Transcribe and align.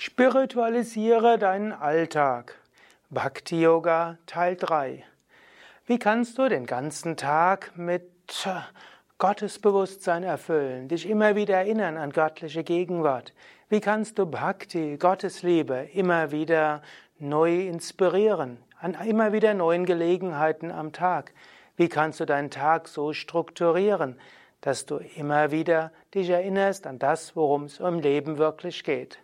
Spiritualisiere 0.00 1.38
deinen 1.38 1.72
Alltag. 1.72 2.54
Bhakti 3.10 3.60
Yoga 3.60 4.16
Teil 4.26 4.54
3. 4.54 5.04
Wie 5.86 5.98
kannst 5.98 6.38
du 6.38 6.48
den 6.48 6.66
ganzen 6.66 7.16
Tag 7.16 7.72
mit 7.74 8.04
Gottesbewusstsein 9.18 10.22
erfüllen, 10.22 10.86
dich 10.86 11.10
immer 11.10 11.34
wieder 11.34 11.56
erinnern 11.56 11.96
an 11.96 12.12
göttliche 12.12 12.62
Gegenwart? 12.62 13.34
Wie 13.68 13.80
kannst 13.80 14.20
du 14.20 14.26
Bhakti, 14.26 14.98
Gottesliebe, 14.98 15.88
immer 15.92 16.30
wieder 16.30 16.80
neu 17.18 17.66
inspirieren, 17.66 18.58
an 18.80 18.94
immer 18.94 19.32
wieder 19.32 19.52
neuen 19.52 19.84
Gelegenheiten 19.84 20.70
am 20.70 20.92
Tag? 20.92 21.32
Wie 21.76 21.88
kannst 21.88 22.20
du 22.20 22.24
deinen 22.24 22.52
Tag 22.52 22.86
so 22.86 23.12
strukturieren, 23.12 24.16
dass 24.60 24.86
du 24.86 24.98
immer 25.16 25.50
wieder 25.50 25.90
dich 26.14 26.30
erinnerst 26.30 26.86
an 26.86 27.00
das, 27.00 27.34
worum 27.34 27.64
es 27.64 27.80
im 27.80 27.98
Leben 27.98 28.38
wirklich 28.38 28.84
geht? 28.84 29.18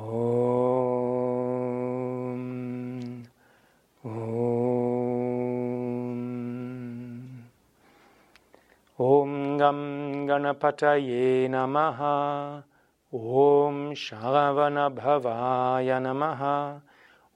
Om. 4.01 4.17
Om 8.97 9.61
Gam 9.61 10.25
Ganapataye 10.25 11.45
Namaha. 11.49 12.63
Om 13.13 13.93
Sharavanabhavaya 13.93 15.99
Namaha. 16.01 16.81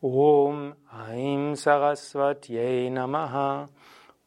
Om 0.01 0.73
Aim 0.89 1.53
Sarasvatye 1.53 2.89
Namaha. 2.89 3.69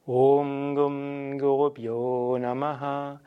Om 0.07 0.75
Gum 0.77 1.39
Gurubhyo 1.39 2.39
Namaha. 2.39 3.19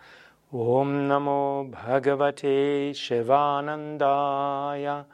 Om 0.53 1.07
Namo 1.07 1.71
Bhagavate 1.71 2.93
Shivanandaya. 2.93 5.05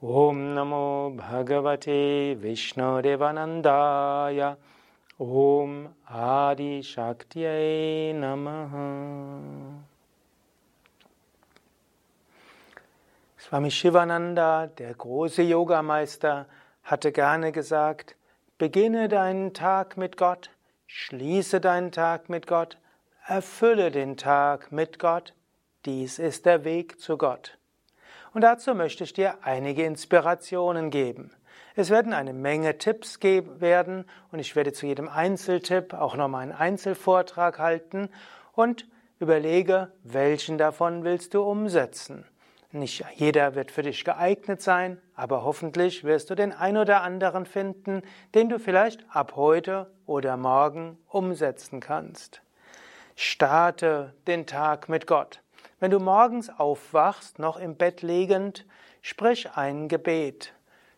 Om 0.00 0.54
Namo 0.54 1.10
Bhagavate 1.16 2.36
Vishnudevanandaya. 2.36 4.56
Om 5.18 5.88
Adi 6.08 6.80
Shaktiye 6.80 8.14
Namaha. 8.14 9.80
Swami 13.36 13.70
Shivananda, 13.72 14.68
der 14.78 14.94
große 14.94 15.42
Yogameister, 15.42 16.46
hatte 16.84 17.10
gerne 17.10 17.50
gesagt, 17.50 18.14
beginne 18.58 19.08
deinen 19.08 19.54
Tag 19.54 19.96
mit 19.96 20.16
Gott, 20.16 20.50
schließe 20.86 21.60
deinen 21.60 21.90
Tag 21.90 22.28
mit 22.28 22.46
Gott, 22.46 22.78
Erfülle 23.26 23.90
den 23.90 24.18
Tag 24.18 24.70
mit 24.70 24.98
Gott. 24.98 25.32
Dies 25.86 26.18
ist 26.18 26.44
der 26.44 26.62
Weg 26.62 27.00
zu 27.00 27.16
Gott. 27.16 27.56
Und 28.34 28.42
dazu 28.42 28.74
möchte 28.74 29.02
ich 29.02 29.14
dir 29.14 29.38
einige 29.40 29.86
Inspirationen 29.86 30.90
geben. 30.90 31.32
Es 31.74 31.88
werden 31.88 32.12
eine 32.12 32.34
Menge 32.34 32.76
Tipps 32.76 33.20
geben 33.20 33.62
werden 33.62 34.04
und 34.30 34.40
ich 34.40 34.54
werde 34.56 34.74
zu 34.74 34.84
jedem 34.84 35.08
Einzeltipp 35.08 35.94
auch 35.94 36.16
nochmal 36.16 36.42
einen 36.42 36.52
Einzelvortrag 36.52 37.58
halten 37.58 38.10
und 38.52 38.86
überlege, 39.18 39.90
welchen 40.02 40.58
davon 40.58 41.02
willst 41.02 41.32
du 41.32 41.44
umsetzen. 41.44 42.26
Nicht 42.72 43.06
jeder 43.14 43.54
wird 43.54 43.70
für 43.70 43.82
dich 43.82 44.04
geeignet 44.04 44.60
sein, 44.60 45.00
aber 45.14 45.44
hoffentlich 45.44 46.04
wirst 46.04 46.28
du 46.28 46.34
den 46.34 46.52
ein 46.52 46.76
oder 46.76 47.00
anderen 47.00 47.46
finden, 47.46 48.02
den 48.34 48.50
du 48.50 48.58
vielleicht 48.58 49.06
ab 49.08 49.32
heute 49.34 49.90
oder 50.04 50.36
morgen 50.36 50.98
umsetzen 51.08 51.80
kannst. 51.80 52.42
Starte 53.16 54.12
den 54.26 54.46
Tag 54.46 54.88
mit 54.88 55.06
Gott. 55.06 55.40
Wenn 55.78 55.90
du 55.90 56.00
morgens 56.00 56.50
aufwachst, 56.50 57.38
noch 57.38 57.58
im 57.58 57.76
Bett 57.76 58.02
liegend, 58.02 58.66
sprich 59.02 59.50
ein 59.54 59.88
Gebet. 59.88 60.52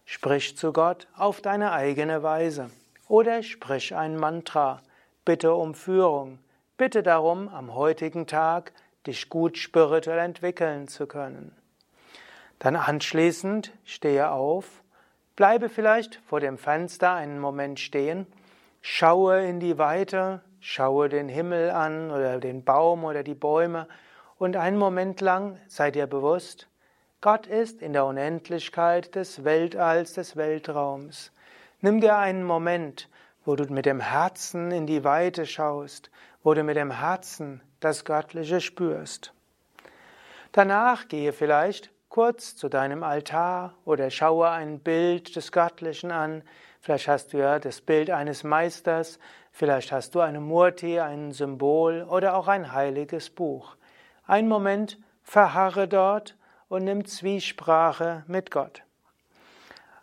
Sprich 0.04 0.56
zu 0.56 0.72
Gott 0.72 1.08
auf 1.16 1.40
deine 1.40 1.72
eigene 1.72 2.22
Weise. 2.22 2.70
Oder 3.08 3.42
sprich 3.42 3.94
ein 3.94 4.16
Mantra. 4.16 4.80
Bitte 5.24 5.54
um 5.54 5.74
Führung. 5.74 6.38
Bitte 6.76 7.02
darum, 7.02 7.48
am 7.48 7.74
heutigen 7.74 8.26
Tag 8.26 8.72
dich 9.06 9.28
gut 9.28 9.58
spirituell 9.58 10.18
entwickeln 10.18 10.88
zu 10.88 11.06
können. 11.06 11.54
Dann 12.58 12.76
anschließend 12.76 13.72
stehe 13.84 14.30
auf, 14.30 14.82
bleibe 15.36 15.68
vielleicht 15.68 16.16
vor 16.26 16.40
dem 16.40 16.58
Fenster 16.58 17.12
einen 17.12 17.38
Moment 17.38 17.78
stehen, 17.78 18.26
schaue 18.80 19.44
in 19.46 19.60
die 19.60 19.78
Weite, 19.78 20.40
Schaue 20.68 21.08
den 21.08 21.28
Himmel 21.28 21.70
an 21.70 22.10
oder 22.10 22.40
den 22.40 22.64
Baum 22.64 23.04
oder 23.04 23.22
die 23.22 23.36
Bäume 23.36 23.86
und 24.36 24.56
einen 24.56 24.78
Moment 24.78 25.20
lang 25.20 25.60
sei 25.68 25.92
dir 25.92 26.08
bewusst, 26.08 26.66
Gott 27.20 27.46
ist 27.46 27.82
in 27.82 27.92
der 27.92 28.04
Unendlichkeit 28.04 29.14
des 29.14 29.44
Weltalls, 29.44 30.14
des 30.14 30.34
Weltraums. 30.34 31.30
Nimm 31.82 32.00
dir 32.00 32.16
einen 32.16 32.42
Moment, 32.42 33.08
wo 33.44 33.54
du 33.54 33.72
mit 33.72 33.86
dem 33.86 34.00
Herzen 34.00 34.72
in 34.72 34.88
die 34.88 35.04
Weite 35.04 35.46
schaust, 35.46 36.10
wo 36.42 36.52
du 36.52 36.64
mit 36.64 36.76
dem 36.76 36.90
Herzen 36.90 37.62
das 37.78 38.04
Göttliche 38.04 38.60
spürst. 38.60 39.32
Danach 40.50 41.06
gehe 41.06 41.32
vielleicht 41.32 41.92
kurz 42.08 42.56
zu 42.56 42.68
deinem 42.68 43.04
Altar 43.04 43.74
oder 43.84 44.10
schaue 44.10 44.50
ein 44.50 44.80
Bild 44.80 45.36
des 45.36 45.52
Göttlichen 45.52 46.10
an. 46.10 46.42
Vielleicht 46.80 47.06
hast 47.06 47.32
du 47.32 47.38
ja 47.38 47.60
das 47.60 47.80
Bild 47.80 48.10
eines 48.10 48.42
Meisters, 48.42 49.20
Vielleicht 49.58 49.90
hast 49.90 50.14
du 50.14 50.20
eine 50.20 50.38
Murti, 50.38 51.00
ein 51.00 51.32
Symbol 51.32 52.02
oder 52.02 52.36
auch 52.36 52.46
ein 52.46 52.72
heiliges 52.72 53.30
Buch. 53.30 53.76
Ein 54.26 54.48
Moment 54.48 54.98
verharre 55.22 55.88
dort 55.88 56.36
und 56.68 56.84
nimm 56.84 57.06
Zwiesprache 57.06 58.22
mit 58.26 58.50
Gott. 58.50 58.82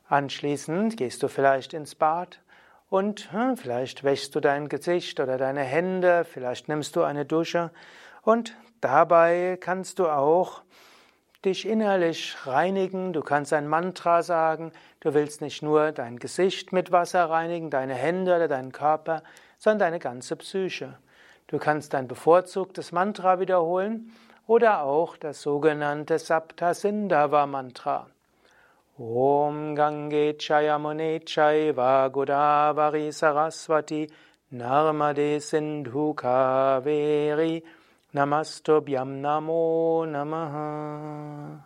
Anschließend 0.10 0.98
gehst 0.98 1.22
du 1.22 1.28
vielleicht 1.28 1.76
ins 1.76 1.94
Bad 1.94 2.42
und 2.90 3.32
hm, 3.32 3.56
vielleicht 3.56 4.04
wäschst 4.04 4.34
du 4.34 4.40
dein 4.40 4.70
Gesicht 4.70 5.20
oder 5.20 5.38
deine 5.38 5.62
Hände, 5.62 6.26
vielleicht 6.26 6.68
nimmst 6.68 6.96
du 6.96 7.04
eine 7.04 7.24
Dusche 7.24 7.70
und 8.24 8.58
dabei 8.82 9.60
kannst 9.62 10.00
du 10.00 10.08
auch 10.08 10.64
dich 11.46 11.68
innerlich 11.68 12.36
reinigen, 12.46 13.14
du 13.14 13.22
kannst 13.22 13.54
ein 13.54 13.68
Mantra 13.68 14.24
sagen, 14.24 14.72
du 15.02 15.14
willst 15.14 15.42
nicht 15.42 15.62
nur 15.62 15.92
dein 15.92 16.18
Gesicht 16.18 16.72
mit 16.72 16.92
Wasser 16.92 17.30
reinigen, 17.30 17.70
deine 17.70 17.96
Hände 17.96 18.36
oder 18.36 18.48
deinen 18.48 18.72
Körper, 18.72 19.24
sondern 19.58 19.80
deine 19.80 20.00
ganze 20.00 20.36
Psyche. 20.36 20.98
Du 21.48 21.58
kannst 21.58 21.94
dein 21.94 22.08
bevorzugtes 22.08 22.92
Mantra 22.92 23.40
wiederholen 23.40 24.12
oder 24.48 24.84
auch 24.84 25.18
das 25.18 25.42
sogenannte 25.42 26.20
Sapta 26.20 26.74
Sindhava 26.74 27.46
Mantra. 27.46 28.08
Om 28.98 29.76
Gange 29.76 30.36
Chayamune 30.38 31.26
Chaiva 31.26 32.08
Godavari 32.10 33.12
Saraswati 33.12 34.08
Narmade 34.52 35.40
Sindhu 35.40 36.14
Kaveri 36.14 37.64
Namastobhyam 38.14 39.22
Namo 39.22 40.06
Namaha. 40.06 41.64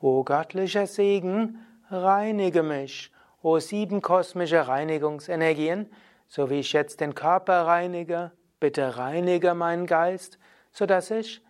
O 0.00 0.24
göttlicher 0.24 0.88
Segen, 0.88 1.64
reinige 1.88 2.64
mich, 2.64 3.12
o 3.42 3.60
sieben 3.60 4.02
kosmische 4.02 4.66
Reinigungsenergien, 4.66 5.88
so 6.26 6.50
wie 6.50 6.58
ich 6.58 6.72
jetzt 6.72 7.00
den 7.00 7.14
Körper 7.14 7.64
reinige, 7.64 8.32
bitte 8.58 8.96
reinige 8.96 9.54
meinen 9.54 9.86
Geist, 9.86 10.40
so 10.72 10.84
dass 10.84 11.12
ich 11.12 11.40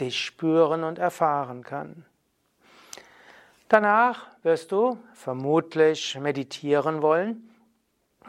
dich 0.00 0.18
spüren 0.18 0.82
und 0.82 0.98
erfahren 0.98 1.62
kann. 1.62 2.04
Danach 3.68 4.26
wirst 4.42 4.72
du 4.72 4.98
vermutlich 5.12 6.18
meditieren 6.18 7.02
wollen 7.02 7.48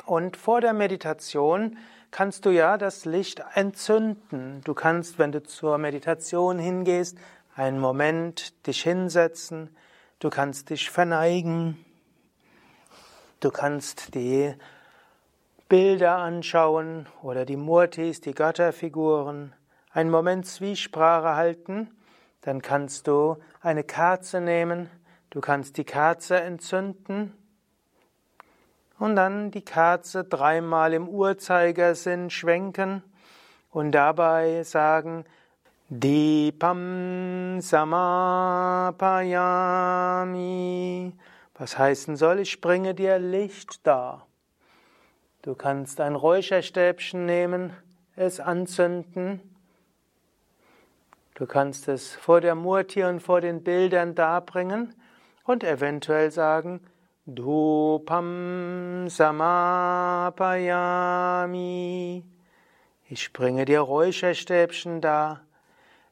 und 0.05 0.37
vor 0.37 0.61
der 0.61 0.73
Meditation 0.73 1.79
kannst 2.15 2.45
du 2.45 2.49
ja 2.49 2.77
das 2.77 3.03
Licht 3.03 3.43
entzünden. 3.55 4.61
Du 4.63 4.73
kannst, 4.73 5.19
wenn 5.19 5.33
du 5.33 5.43
zur 5.43 5.77
Meditation 5.77 6.57
hingehst, 6.57 7.17
einen 7.57 7.77
Moment 7.77 8.65
dich 8.67 8.83
hinsetzen, 8.83 9.75
du 10.19 10.29
kannst 10.29 10.69
dich 10.69 10.89
verneigen, 10.89 11.77
du 13.41 13.51
kannst 13.51 14.15
die 14.15 14.55
Bilder 15.67 16.15
anschauen 16.15 17.05
oder 17.21 17.43
die 17.43 17.57
Murtis, 17.57 18.21
die 18.21 18.33
Götterfiguren, 18.33 19.51
einen 19.91 20.09
Moment 20.09 20.47
Zwiesprache 20.47 21.35
halten, 21.35 21.91
dann 22.39 22.61
kannst 22.61 23.07
du 23.07 23.35
eine 23.59 23.83
Kerze 23.83 24.39
nehmen, 24.39 24.89
du 25.31 25.41
kannst 25.41 25.75
die 25.75 25.83
Kerze 25.83 26.39
entzünden 26.39 27.33
und 28.99 29.15
dann 29.15 29.51
die 29.51 29.63
Kerze 29.63 30.23
dreimal 30.23 30.93
im 30.93 31.07
Uhrzeigersinn 31.07 32.29
schwenken 32.29 33.03
und 33.71 33.91
dabei 33.91 34.63
sagen, 34.63 35.25
Deepam 35.89 37.61
Samapayami. 37.61 38.33
Was 41.57 41.77
heißen 41.77 42.15
soll, 42.15 42.39
ich 42.39 42.59
bringe 42.59 42.95
dir 42.95 43.19
Licht 43.19 43.85
dar. 43.85 44.25
Du 45.43 45.53
kannst 45.53 46.01
ein 46.01 46.15
Räucherstäbchen 46.15 47.27
nehmen, 47.27 47.71
es 48.15 48.39
anzünden. 48.39 49.41
Du 51.35 51.45
kannst 51.45 51.87
es 51.87 52.15
vor 52.15 52.41
der 52.41 52.55
Murti 52.55 53.03
und 53.03 53.19
vor 53.19 53.41
den 53.41 53.63
Bildern 53.63 54.15
darbringen 54.15 54.95
und 55.43 55.63
eventuell 55.63 56.31
sagen, 56.31 56.79
Dupam 57.27 59.09
Samapayami. 59.09 60.33
Ich 63.09 63.33
bringe 63.33 63.65
dir 63.65 63.79
Räucherstäbchen 63.79 65.01
dar. 65.01 65.41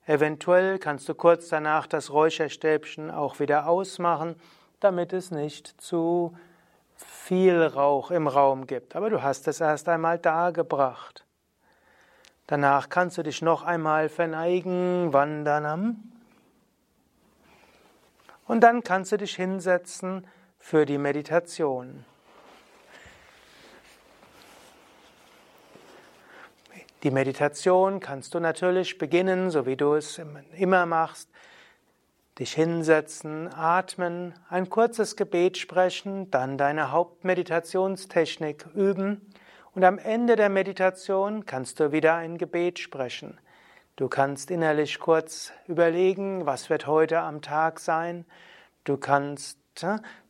Eventuell 0.08 0.80
kannst 0.80 1.08
du 1.08 1.14
kurz 1.14 1.50
danach 1.50 1.86
das 1.86 2.10
Räucherstäbchen 2.12 3.12
auch 3.12 3.40
wieder 3.40 3.68
ausmachen, 3.68 4.38
damit 4.80 5.14
es 5.14 5.30
nicht 5.30 5.80
zu 5.80 6.36
viel 6.96 7.62
Rauch 7.62 8.10
im 8.10 8.28
Raum 8.28 8.66
gibt. 8.66 8.96
Aber 8.96 9.12
du 9.12 9.22
hast 9.22 9.48
es 9.48 9.62
erst 9.62 9.88
einmal 9.90 10.18
dargebracht. 10.18 11.28
Danach 12.48 12.90
kannst 12.90 13.20
du 13.20 13.24
dich 13.24 13.44
noch 13.44 13.62
einmal 13.62 14.10
verneigen, 14.10 15.14
Wandanam. 15.14 16.12
Und 18.48 18.62
dann 18.62 18.84
kannst 18.84 19.12
du 19.12 19.18
dich 19.18 19.36
hinsetzen 19.36 20.26
für 20.64 20.86
die 20.86 20.98
Meditation. 20.98 22.06
Die 27.04 27.12
Meditation 27.12 28.00
kannst 28.00 28.34
du 28.34 28.40
natürlich 28.40 28.98
beginnen, 28.98 29.52
so 29.52 29.66
wie 29.66 29.76
du 29.76 29.96
es 29.96 30.22
immer 30.56 30.86
machst. 30.86 31.28
Dich 32.40 32.54
hinsetzen, 32.54 33.54
atmen, 33.54 34.36
ein 34.50 34.70
kurzes 34.70 35.18
Gebet 35.18 35.58
sprechen, 35.58 36.32
dann 36.32 36.58
deine 36.58 36.94
Hauptmeditationstechnik 36.94 38.66
üben 38.74 39.34
und 39.74 39.84
am 39.84 39.98
Ende 39.98 40.38
der 40.38 40.50
Meditation 40.50 41.46
kannst 41.46 41.82
du 41.82 41.92
wieder 41.92 42.16
ein 42.16 42.38
Gebet 42.38 42.80
sprechen. 42.80 43.38
Du 43.98 44.08
kannst 44.08 44.50
innerlich 44.50 44.98
kurz 45.00 45.52
überlegen, 45.68 46.46
was 46.46 46.70
wird 46.70 46.88
heute 46.88 47.20
am 47.20 47.42
Tag 47.42 47.82
sein. 47.82 48.24
Du 48.86 48.96
kannst 48.96 49.63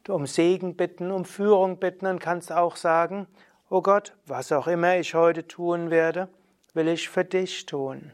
um 0.08 0.26
Segen 0.26 0.76
bitten, 0.76 1.12
um 1.12 1.26
Führung 1.26 1.78
bitten 1.80 2.06
und 2.08 2.20
kannst 2.20 2.52
auch 2.52 2.76
sagen, 2.76 3.28
oh 3.70 3.82
Gott, 3.82 4.14
was 4.26 4.52
auch 4.52 4.68
immer 4.68 4.98
ich 4.98 5.16
heute 5.16 5.48
tun 5.48 5.90
werde, 5.90 6.30
will 6.74 6.88
ich 6.88 7.10
für 7.10 7.26
dich 7.26 7.66
tun. 7.66 8.12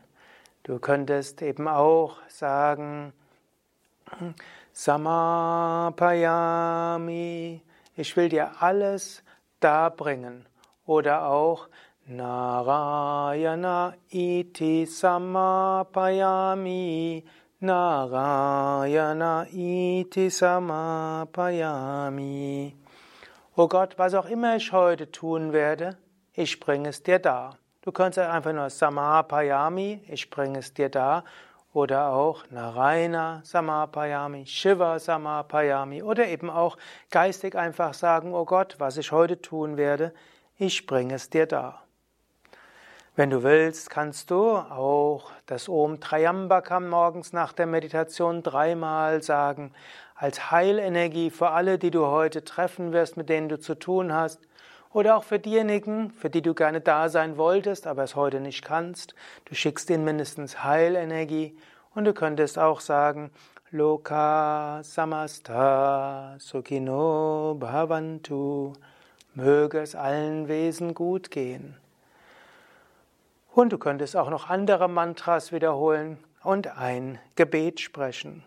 Du 0.63 0.79
könntest 0.79 1.41
eben 1.41 1.67
auch 1.67 2.17
sagen, 2.27 3.13
Samapayami, 4.73 6.01
ich 7.95 8.15
will 8.15 8.29
dir 8.29 8.61
alles 8.61 9.23
darbringen. 9.59 10.45
Oder 10.85 11.25
auch 11.27 11.67
Narayana 12.05 13.93
iti 14.09 14.85
samapayami, 14.85 15.93
Narayana 17.61 19.45
iti 19.51 20.29
samapayami. 20.29 21.35
O 23.57 23.67
Gott, 23.67 23.97
was 23.97 24.13
auch 24.13 24.27
immer 24.27 24.55
ich 24.55 24.71
heute 24.71 25.11
tun 25.11 25.51
werde, 25.51 25.97
ich 26.31 26.61
bringe 26.61 26.87
es 26.87 27.03
dir 27.03 27.19
dar. 27.19 27.57
Du 27.81 27.91
könntest 27.91 28.29
einfach 28.29 28.53
nur 28.53 28.69
Samapayami, 28.69 30.03
ich 30.07 30.29
bringe 30.29 30.59
es 30.59 30.73
dir 30.73 30.87
da, 30.87 31.25
oder 31.73 32.13
auch 32.13 32.45
Narayana 32.49 33.41
Samapayami, 33.43 34.45
Shiva 34.45 34.97
Samapayami 34.97 36.01
oder 36.01 36.27
eben 36.27 36.49
auch 36.49 36.77
geistig 37.09 37.55
einfach 37.55 37.93
sagen, 37.93 38.33
oh 38.33 38.45
Gott, 38.45 38.75
was 38.79 38.95
ich 38.95 39.11
heute 39.11 39.41
tun 39.41 39.75
werde, 39.75 40.13
ich 40.57 40.87
bringe 40.87 41.15
es 41.15 41.29
dir 41.29 41.45
da. 41.45 41.83
Wenn 43.19 43.31
du 43.31 43.43
willst, 43.43 43.89
kannst 43.89 44.31
du 44.31 44.45
auch 44.45 45.31
das 45.45 45.67
Om 45.67 45.99
Trayambakam 45.99 46.87
morgens 46.87 47.33
nach 47.33 47.51
der 47.51 47.65
Meditation 47.65 48.43
dreimal 48.43 49.21
sagen, 49.21 49.73
als 50.15 50.51
Heilenergie 50.51 51.29
für 51.29 51.49
alle, 51.49 51.77
die 51.77 51.91
du 51.91 52.05
heute 52.05 52.45
treffen 52.45 52.93
wirst, 52.93 53.17
mit 53.17 53.27
denen 53.27 53.49
du 53.49 53.59
zu 53.59 53.75
tun 53.75 54.13
hast. 54.13 54.39
Oder 54.93 55.17
auch 55.17 55.25
für 55.25 55.37
diejenigen, 55.37 56.11
für 56.11 56.29
die 56.29 56.41
du 56.41 56.53
gerne 56.53 56.79
da 56.79 57.09
sein 57.09 57.35
wolltest, 57.35 57.87
aber 57.87 58.05
es 58.05 58.15
heute 58.15 58.39
nicht 58.39 58.63
kannst. 58.63 59.15
Du 59.43 59.53
schickst 59.53 59.89
ihnen 59.89 60.05
mindestens 60.05 60.63
Heilenergie. 60.63 61.57
Und 61.93 62.05
du 62.05 62.13
könntest 62.13 62.57
auch 62.57 62.79
sagen, 62.79 63.31
Loka 63.69 64.79
Samasta 64.81 66.37
Sukhino 66.39 67.57
Bhavantu. 67.59 68.71
Möge 69.33 69.79
es 69.79 69.93
allen 69.93 70.47
Wesen 70.47 70.93
gut 70.93 71.31
gehen. 71.31 71.75
Und 73.53 73.73
du 73.73 73.77
könntest 73.77 74.15
auch 74.15 74.29
noch 74.29 74.49
andere 74.49 74.87
Mantras 74.87 75.51
wiederholen 75.51 76.17
und 76.43 76.67
ein 76.77 77.19
Gebet 77.35 77.79
sprechen. 77.79 78.43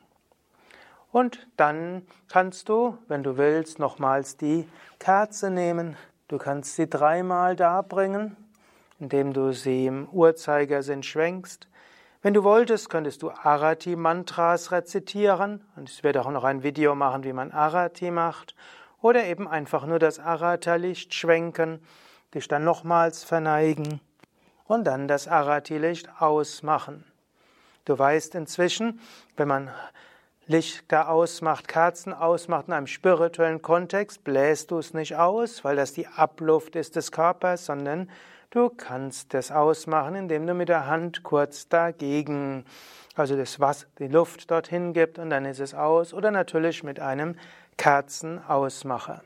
Und 1.11 1.47
dann 1.57 2.07
kannst 2.29 2.69
du, 2.69 2.97
wenn 3.09 3.23
du 3.23 3.37
willst, 3.37 3.79
nochmals 3.79 4.37
die 4.37 4.67
Kerze 4.99 5.51
nehmen, 5.51 5.97
Du 6.33 6.39
kannst 6.39 6.77
sie 6.77 6.89
dreimal 6.89 7.57
darbringen, 7.57 8.39
indem 8.99 9.35
du 9.35 9.53
sie 9.53 9.85
im 9.85 10.09
Uhrzeigersinn 10.09 11.03
schwenkst. 11.03 11.69
Wenn 12.23 12.33
du 12.33 12.43
wolltest, 12.43 12.89
könntest 12.89 13.21
du 13.21 13.31
Arati-Mantras 13.31 14.73
rezitieren. 14.73 15.63
Und 15.77 15.91
ich 15.91 16.03
werde 16.03 16.23
auch 16.23 16.31
noch 16.31 16.45
ein 16.45 16.63
Video 16.63 16.95
machen, 16.95 17.25
wie 17.25 17.35
man 17.35 17.53
Arati 17.53 18.11
macht. 18.11 18.55
Oder 19.03 19.25
eben 19.25 19.47
einfach 19.47 19.85
nur 19.85 19.99
das 19.99 20.19
Arata-Licht 20.21 21.13
schwenken, 21.13 21.85
dich 22.33 22.49
dann 22.49 22.65
nochmals 22.65 23.23
verneigen 23.23 24.01
und 24.73 24.85
dann 24.85 25.07
das 25.07 25.29
Arati-Licht 25.29 26.09
ausmachen. 26.19 27.05
Du 27.85 27.99
weißt 27.99 28.35
inzwischen, 28.35 29.01
wenn 29.37 29.49
man 29.49 29.71
Lichter 30.47 31.11
ausmacht, 31.11 31.69
Kerzen 31.69 32.15
ausmacht 32.15 32.69
in 32.69 32.73
einem 32.73 32.87
spirituellen 32.87 33.61
Kontext, 33.61 34.25
bläst 34.25 34.71
du 34.71 34.79
es 34.79 34.95
nicht 34.95 35.17
aus, 35.17 35.63
weil 35.63 35.77
das 35.77 35.93
die 35.93 36.07
Abluft 36.07 36.75
ist 36.75 36.97
des 36.97 37.13
Körpers, 37.13 37.67
sondern 37.67 38.09
du 38.51 38.71
kannst 38.71 39.35
das 39.35 39.51
ausmachen, 39.51 40.15
indem 40.15 40.47
du 40.47 40.55
mit 40.55 40.71
der 40.71 40.87
Hand 40.87 41.23
kurz 41.23 41.69
dagegen, 41.69 42.65
also 43.15 43.37
das 43.37 43.61
was 43.61 43.87
die 43.99 44.09
Luft 44.09 44.51
dorthin 44.51 44.95
gibt 44.95 45.19
und 45.19 45.29
dann 45.29 45.45
ist 45.45 45.61
es 45.61 45.75
aus, 45.75 46.15
oder 46.15 46.31
natürlich 46.31 46.83
mit 46.83 46.99
einem 46.99 47.37
Kerzenausmacher. 47.77 49.23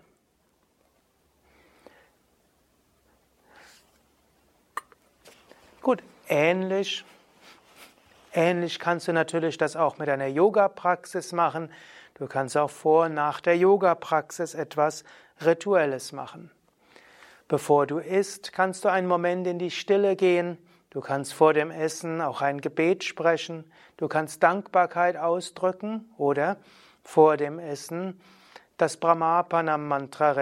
Gut, 5.87 6.03
ähnlich 6.27 7.05
Ähnlich 8.33 8.81
kannst 8.81 9.07
du 9.07 9.13
natürlich 9.13 9.57
das 9.57 9.77
auch 9.77 9.99
mit 9.99 10.09
einer 10.09 10.27
Yoga-Praxis 10.27 11.31
machen. 11.31 11.71
Du 12.15 12.27
kannst 12.27 12.57
auch 12.57 12.71
vor 12.71 13.05
und 13.05 13.15
nach 13.15 13.41
der 13.41 13.57
Yoga-Praxis 13.57 14.55
etwas 14.55 15.05
Rituelles 15.45 16.11
machen. 16.11 16.51
Bevor 17.47 17.87
du 17.87 17.99
isst, 17.99 18.53
kannst 18.53 18.85
du 18.85 18.89
einen 18.89 19.07
Moment 19.07 19.47
in 19.47 19.61
die 19.61 19.71
Stille 19.71 20.17
gehen. 20.17 20.59
Du 20.91 21.01
kannst 21.01 21.33
vor 21.33 21.55
dem 21.55 21.71
Essen 21.71 22.21
auch 22.21 22.43
ein 22.43 22.61
Gebet 22.61 23.05
sprechen. 23.05 23.63
Du 23.97 24.09
kannst 24.09 24.43
Dankbarkeit 24.43 25.17
ausdrücken 25.17 26.13
oder 26.19 26.57
vor 27.05 27.37
dem 27.37 27.61
Essen 27.61 28.21
das 28.77 28.97
Brahmapanam 28.97 29.87
Mantra 29.87 30.33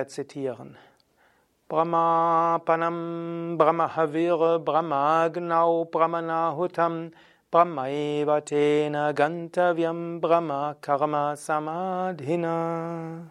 rezitieren. 1.65 1.69
Brahmapanam 1.69 3.57
Brahmahavira 3.59 4.59
Brahmagnau 4.59 5.91
Brahmanahutam 5.91 7.13
Brahmaiva 7.51 8.41
tena 8.41 9.13
gantavyam 9.13 10.21
Brahma 10.21 10.77
karma 10.81 11.37
samadhina. 11.37 13.31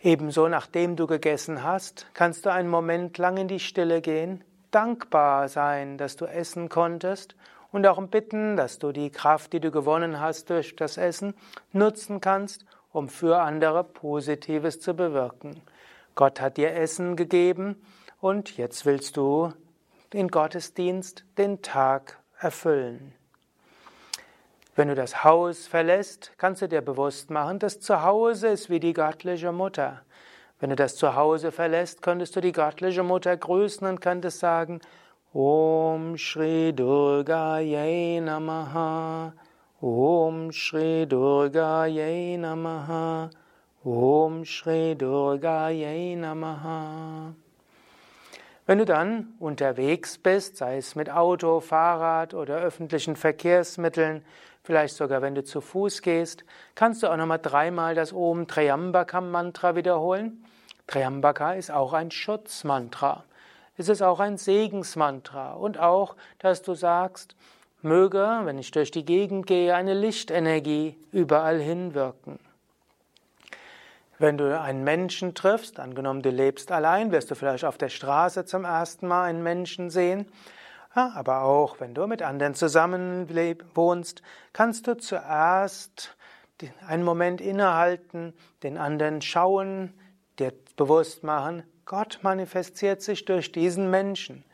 Ebenso, 0.00 0.48
nachdem 0.48 0.94
du 0.94 1.06
gegessen 1.08 1.64
hast, 1.64 2.06
kannst 2.14 2.46
du 2.46 2.52
einen 2.52 2.68
Moment 2.68 3.18
lang 3.18 3.36
in 3.36 3.48
die 3.48 3.58
Stille 3.58 4.00
gehen, 4.00 4.44
dankbar 4.70 5.48
sein, 5.48 5.98
dass 5.98 6.14
du 6.14 6.24
essen 6.24 6.68
konntest 6.68 7.34
und 7.72 7.84
auch 7.84 8.00
bitten, 8.06 8.56
dass 8.56 8.78
du 8.78 8.92
die 8.92 9.10
Kraft, 9.10 9.52
die 9.52 9.60
du 9.60 9.72
gewonnen 9.72 10.20
hast 10.20 10.50
durch 10.50 10.76
das 10.76 10.98
Essen, 10.98 11.34
nutzen 11.72 12.20
kannst, 12.20 12.64
um 12.92 13.08
für 13.08 13.40
andere 13.40 13.84
Positives 13.84 14.80
zu 14.80 14.94
bewirken. 14.94 15.60
Gott 16.14 16.40
hat 16.40 16.56
dir 16.56 16.74
Essen 16.74 17.16
gegeben 17.16 17.76
und 18.20 18.56
jetzt 18.56 18.86
willst 18.86 19.16
du 19.16 19.52
in 20.12 20.28
Gottesdienst 20.28 21.24
den 21.36 21.62
Tag 21.62 22.18
erfüllen. 22.38 23.14
Wenn 24.74 24.88
du 24.88 24.94
das 24.94 25.24
Haus 25.24 25.66
verlässt, 25.66 26.32
kannst 26.38 26.62
du 26.62 26.68
dir 26.68 26.80
bewusst 26.80 27.30
machen, 27.30 27.58
das 27.58 27.80
Zuhause 27.80 28.48
ist 28.48 28.70
wie 28.70 28.80
die 28.80 28.92
göttliche 28.92 29.52
Mutter. 29.52 30.02
Wenn 30.60 30.70
du 30.70 30.76
das 30.76 30.96
Zuhause 30.96 31.52
verlässt, 31.52 32.02
könntest 32.02 32.34
du 32.36 32.40
die 32.40 32.52
göttliche 32.52 33.02
Mutter 33.02 33.36
grüßen 33.36 33.86
und 33.86 34.00
könntest 34.00 34.38
sagen, 34.38 34.80
Om 35.32 36.16
Shri 36.16 36.72
Durga 36.72 37.58
Ye 37.58 38.20
Namaha, 38.20 39.34
Om 39.80 40.50
Shri 40.50 41.06
Durga 41.06 41.86
Ye 41.86 42.36
Namaha, 42.36 43.30
Om 43.84 44.44
Shri 44.44 44.96
Durga 44.96 45.68
Ye 45.68 46.16
Namaha. 46.16 47.32
Wenn 48.66 48.78
du 48.78 48.84
dann 48.84 49.34
unterwegs 49.38 50.18
bist, 50.18 50.56
sei 50.56 50.78
es 50.78 50.96
mit 50.96 51.08
Auto, 51.08 51.60
Fahrrad 51.60 52.34
oder 52.34 52.56
öffentlichen 52.56 53.14
Verkehrsmitteln, 53.14 54.24
vielleicht 54.64 54.96
sogar 54.96 55.22
wenn 55.22 55.36
du 55.36 55.44
zu 55.44 55.60
Fuß 55.60 56.02
gehst, 56.02 56.44
kannst 56.74 57.04
du 57.04 57.06
auch 57.06 57.16
nochmal 57.16 57.38
dreimal 57.38 57.94
das 57.94 58.12
Om 58.12 58.48
Triambakam 58.48 59.30
Mantra 59.30 59.76
wiederholen. 59.76 60.44
Triambaka 60.88 61.52
ist 61.52 61.70
auch 61.70 61.92
ein 61.92 62.10
Schutzmantra. 62.10 63.22
Es 63.76 63.88
ist 63.88 64.02
auch 64.02 64.18
ein 64.18 64.38
Segensmantra 64.38 65.52
und 65.52 65.78
auch, 65.78 66.16
dass 66.40 66.62
du 66.62 66.74
sagst, 66.74 67.36
möge, 67.82 68.40
wenn 68.44 68.58
ich 68.58 68.70
durch 68.70 68.90
die 68.90 69.04
Gegend 69.04 69.46
gehe, 69.46 69.74
eine 69.74 69.94
Lichtenergie 69.94 70.96
überall 71.12 71.60
hinwirken. 71.60 72.38
Wenn 74.18 74.36
du 74.36 74.60
einen 74.60 74.82
Menschen 74.82 75.34
triffst, 75.34 75.78
angenommen 75.78 76.22
du 76.22 76.30
lebst 76.30 76.72
allein, 76.72 77.12
wirst 77.12 77.30
du 77.30 77.36
vielleicht 77.36 77.64
auf 77.64 77.78
der 77.78 77.88
Straße 77.88 78.44
zum 78.44 78.64
ersten 78.64 79.06
Mal 79.06 79.24
einen 79.24 79.44
Menschen 79.44 79.90
sehen. 79.90 80.26
Aber 80.92 81.42
auch 81.42 81.78
wenn 81.78 81.94
du 81.94 82.06
mit 82.08 82.22
anderen 82.22 82.54
zusammen 82.54 83.28
wohnst, 83.74 84.22
kannst 84.52 84.88
du 84.88 84.96
zuerst 84.96 86.16
einen 86.84 87.04
Moment 87.04 87.40
innehalten, 87.40 88.34
den 88.64 88.76
anderen 88.76 89.22
schauen, 89.22 89.94
dir 90.40 90.52
bewusst 90.76 91.22
machen, 91.22 91.62
Gott 91.84 92.18
manifestiert 92.22 93.02
sich 93.02 93.24
durch 93.24 93.52
diesen 93.52 93.90
Menschen. 93.90 94.44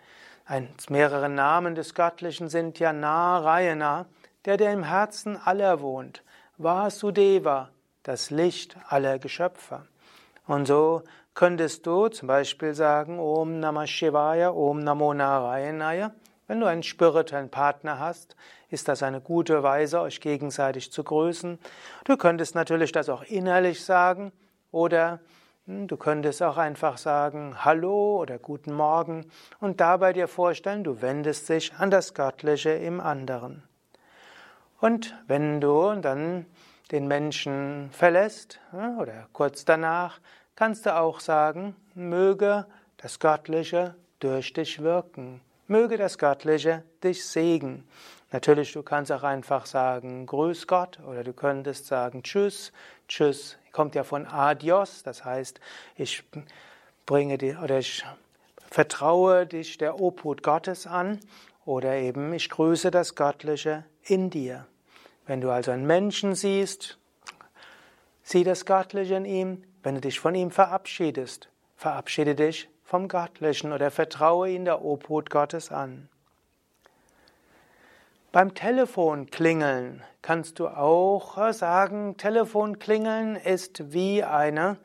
Eins 0.46 0.90
mehrere 0.90 1.30
Namen 1.30 1.74
des 1.74 1.94
Göttlichen 1.94 2.50
sind 2.50 2.78
ja 2.78 2.92
Narayana, 2.92 4.04
der, 4.44 4.58
der 4.58 4.74
im 4.74 4.84
Herzen 4.84 5.38
aller 5.42 5.80
wohnt, 5.80 6.22
Vasudeva, 6.58 7.70
das 8.02 8.28
Licht 8.30 8.76
aller 8.88 9.18
Geschöpfe. 9.18 9.86
Und 10.46 10.66
so 10.66 11.02
könntest 11.32 11.86
du 11.86 12.08
zum 12.08 12.28
Beispiel 12.28 12.74
sagen, 12.74 13.18
Om 13.18 13.58
Namah 13.58 13.86
Shivaya, 13.86 14.50
Om 14.50 14.80
Namo 14.80 15.14
Narayanaya. 15.14 16.12
Wenn 16.46 16.60
du 16.60 16.66
einen 16.66 16.82
spirituellen 16.82 17.48
Partner 17.48 17.98
hast, 17.98 18.36
ist 18.68 18.86
das 18.88 19.02
eine 19.02 19.22
gute 19.22 19.62
Weise, 19.62 20.02
euch 20.02 20.20
gegenseitig 20.20 20.92
zu 20.92 21.02
grüßen. 21.04 21.58
Du 22.04 22.18
könntest 22.18 22.54
natürlich 22.54 22.92
das 22.92 23.08
auch 23.08 23.22
innerlich 23.22 23.82
sagen 23.82 24.30
oder 24.70 25.20
du 25.66 25.96
könntest 25.96 26.42
auch 26.42 26.56
einfach 26.56 26.98
sagen 26.98 27.64
Hallo 27.64 28.20
oder 28.20 28.38
Guten 28.38 28.72
Morgen 28.72 29.26
und 29.60 29.80
dabei 29.80 30.12
dir 30.12 30.28
vorstellen, 30.28 30.84
du 30.84 31.00
wendest 31.00 31.48
dich 31.48 31.72
an 31.74 31.90
das 31.90 32.14
Göttliche 32.14 32.70
im 32.70 33.00
anderen. 33.00 33.62
Und 34.80 35.16
wenn 35.26 35.60
du 35.60 35.94
dann 35.94 36.46
den 36.90 37.08
Menschen 37.08 37.88
verlässt 37.92 38.60
oder 38.72 39.28
kurz 39.32 39.64
danach, 39.64 40.20
kannst 40.54 40.84
du 40.86 40.94
auch 40.94 41.20
sagen, 41.20 41.74
möge 41.94 42.66
das 42.98 43.18
Göttliche 43.18 43.94
durch 44.20 44.52
dich 44.52 44.82
wirken. 44.82 45.40
Möge 45.66 45.96
das 45.96 46.18
Göttliche 46.18 46.82
dich 47.02 47.24
segnen. 47.26 47.88
Natürlich, 48.32 48.72
du 48.72 48.82
kannst 48.82 49.10
auch 49.10 49.22
einfach 49.22 49.64
sagen, 49.64 50.26
Grüß 50.26 50.66
Gott, 50.66 51.00
oder 51.00 51.24
du 51.24 51.32
könntest 51.32 51.86
sagen, 51.86 52.22
Tschüss, 52.22 52.72
Tschüss. 53.08 53.56
Kommt 53.74 53.96
ja 53.96 54.04
von 54.04 54.24
Adios, 54.24 55.02
das 55.02 55.24
heißt, 55.24 55.60
ich 55.96 56.22
bringe 57.06 57.38
dir 57.38 57.60
oder 57.60 57.80
ich 57.80 58.04
vertraue 58.70 59.46
dich 59.46 59.78
der 59.78 60.00
Obhut 60.00 60.44
Gottes 60.44 60.86
an, 60.86 61.18
oder 61.64 61.96
eben 61.96 62.32
ich 62.32 62.50
grüße 62.50 62.92
das 62.92 63.16
Göttliche 63.16 63.84
in 64.04 64.30
dir. 64.30 64.66
Wenn 65.26 65.40
du 65.40 65.50
also 65.50 65.72
einen 65.72 65.86
Menschen 65.86 66.36
siehst, 66.36 66.98
sieh 68.22 68.44
das 68.44 68.64
Göttliche 68.64 69.14
in 69.14 69.24
ihm. 69.24 69.64
Wenn 69.82 69.96
du 69.96 70.00
dich 70.00 70.20
von 70.20 70.34
ihm 70.34 70.50
verabschiedest, 70.50 71.48
verabschiede 71.76 72.34
dich 72.34 72.68
vom 72.84 73.08
Göttlichen 73.08 73.72
oder 73.72 73.90
vertraue 73.90 74.50
ihn 74.50 74.64
der 74.64 74.84
Obhut 74.84 75.30
Gottes 75.30 75.72
an. 75.72 76.08
Beim 78.34 78.52
Telefon 78.52 79.30
klingeln 79.30 80.02
kannst 80.20 80.58
du 80.58 80.66
auch 80.66 81.52
sagen, 81.52 82.16
Telefon 82.16 82.80
klingeln 82.80 83.36
ist 83.36 83.92
wie 83.92 84.24
eine, 84.24 84.76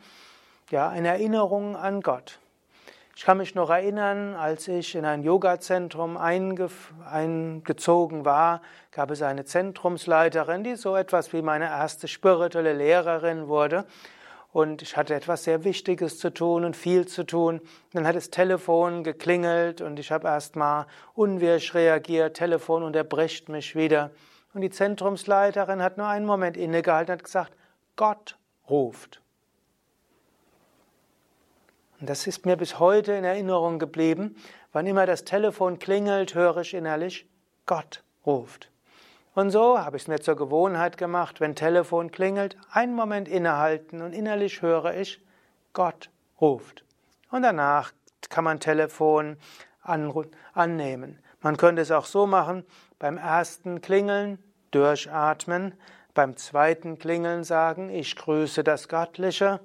ja, 0.69 0.87
eine 0.87 1.07
Erinnerung 1.07 1.75
an 1.75 2.01
Gott. 2.01 2.37
Ich 3.15 3.25
kann 3.25 3.39
mich 3.39 3.55
noch 3.55 3.71
erinnern, 3.71 4.35
als 4.35 4.67
ich 4.67 4.93
in 4.93 5.03
ein 5.03 5.23
Yoga-Zentrum 5.23 6.15
eingezogen 6.15 8.23
war, 8.23 8.61
gab 8.91 9.09
es 9.09 9.23
eine 9.23 9.45
Zentrumsleiterin, 9.45 10.63
die 10.63 10.75
so 10.75 10.95
etwas 10.95 11.33
wie 11.33 11.41
meine 11.41 11.69
erste 11.69 12.07
spirituelle 12.07 12.73
Lehrerin 12.73 13.47
wurde. 13.47 13.85
Und 14.51 14.81
ich 14.81 14.97
hatte 14.97 15.13
etwas 15.13 15.43
sehr 15.43 15.63
Wichtiges 15.63 16.17
zu 16.17 16.33
tun 16.33 16.65
und 16.65 16.75
viel 16.75 17.07
zu 17.07 17.23
tun. 17.23 17.61
Dann 17.93 18.07
hat 18.07 18.15
das 18.15 18.31
Telefon 18.31 19.03
geklingelt 19.03 19.81
und 19.81 19.99
ich 19.99 20.11
habe 20.11 20.27
erst 20.27 20.55
mal 20.55 20.87
unwirsch 21.13 21.75
reagiert. 21.75 22.37
Telefon 22.37 22.83
unterbricht 22.83 23.49
mich 23.49 23.75
wieder. 23.75 24.09
Und 24.53 24.61
die 24.61 24.71
Zentrumsleiterin 24.71 25.83
hat 25.83 25.97
nur 25.97 26.07
einen 26.07 26.25
Moment 26.25 26.57
innegehalten 26.57 27.11
und 27.11 27.19
hat 27.19 27.23
gesagt, 27.23 27.53
Gott 27.95 28.37
ruft. 28.67 29.21
Und 31.99 32.09
das 32.09 32.25
ist 32.25 32.45
mir 32.45 32.55
bis 32.55 32.79
heute 32.79 33.13
in 33.13 33.25
Erinnerung 33.25 33.77
geblieben. 33.77 34.35
Wann 34.71 34.87
immer 34.87 35.05
das 35.05 35.25
Telefon 35.25 35.79
klingelt, 35.79 36.33
höre 36.33 36.57
ich 36.57 36.73
innerlich, 36.73 37.27
Gott 37.65 38.03
ruft. 38.25 38.71
Und 39.39 39.51
so 39.51 39.79
habe 39.79 39.95
ich 39.95 40.03
es 40.03 40.07
mir 40.09 40.19
zur 40.19 40.35
Gewohnheit 40.35 40.97
gemacht, 40.97 41.39
wenn 41.39 41.55
Telefon 41.55 42.11
klingelt, 42.11 42.57
einen 42.73 42.93
Moment 42.93 43.29
innehalten 43.29 44.01
und 44.01 44.11
innerlich 44.11 44.61
höre 44.61 44.93
ich, 44.95 45.21
Gott 45.71 46.09
ruft. 46.41 46.83
Und 47.31 47.43
danach 47.43 47.93
kann 48.27 48.43
man 48.43 48.59
Telefon 48.59 49.37
annehmen. 49.81 51.19
Man 51.39 51.55
könnte 51.55 51.81
es 51.81 51.89
auch 51.89 52.03
so 52.03 52.27
machen, 52.27 52.65
beim 52.99 53.17
ersten 53.17 53.79
Klingeln 53.79 54.39
durchatmen, 54.71 55.73
beim 56.13 56.35
zweiten 56.35 56.99
Klingeln 56.99 57.45
sagen, 57.45 57.89
ich 57.89 58.17
grüße 58.17 58.65
das 58.65 58.89
Göttliche 58.89 59.61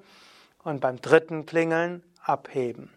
und 0.63 0.79
beim 0.79 1.01
dritten 1.01 1.45
Klingeln 1.45 2.01
abheben. 2.23 2.89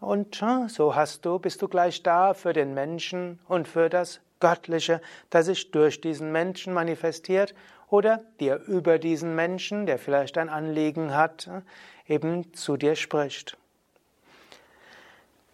Und 0.00 0.44
so 0.68 0.94
hast 0.94 1.24
du, 1.24 1.38
bist 1.38 1.62
du 1.62 1.68
gleich 1.68 2.02
da 2.02 2.34
für 2.34 2.52
den 2.52 2.74
Menschen 2.74 3.38
und 3.48 3.66
für 3.66 3.88
das 3.88 4.20
Göttliche, 4.40 5.00
das 5.30 5.46
sich 5.46 5.70
durch 5.70 6.00
diesen 6.00 6.32
Menschen 6.32 6.72
manifestiert 6.72 7.54
oder 7.88 8.22
dir 8.40 8.56
über 8.66 8.98
diesen 8.98 9.34
Menschen, 9.34 9.86
der 9.86 9.98
vielleicht 9.98 10.38
ein 10.38 10.48
Anliegen 10.48 11.14
hat, 11.14 11.48
eben 12.06 12.52
zu 12.54 12.76
dir 12.76 12.96
spricht. 12.96 13.56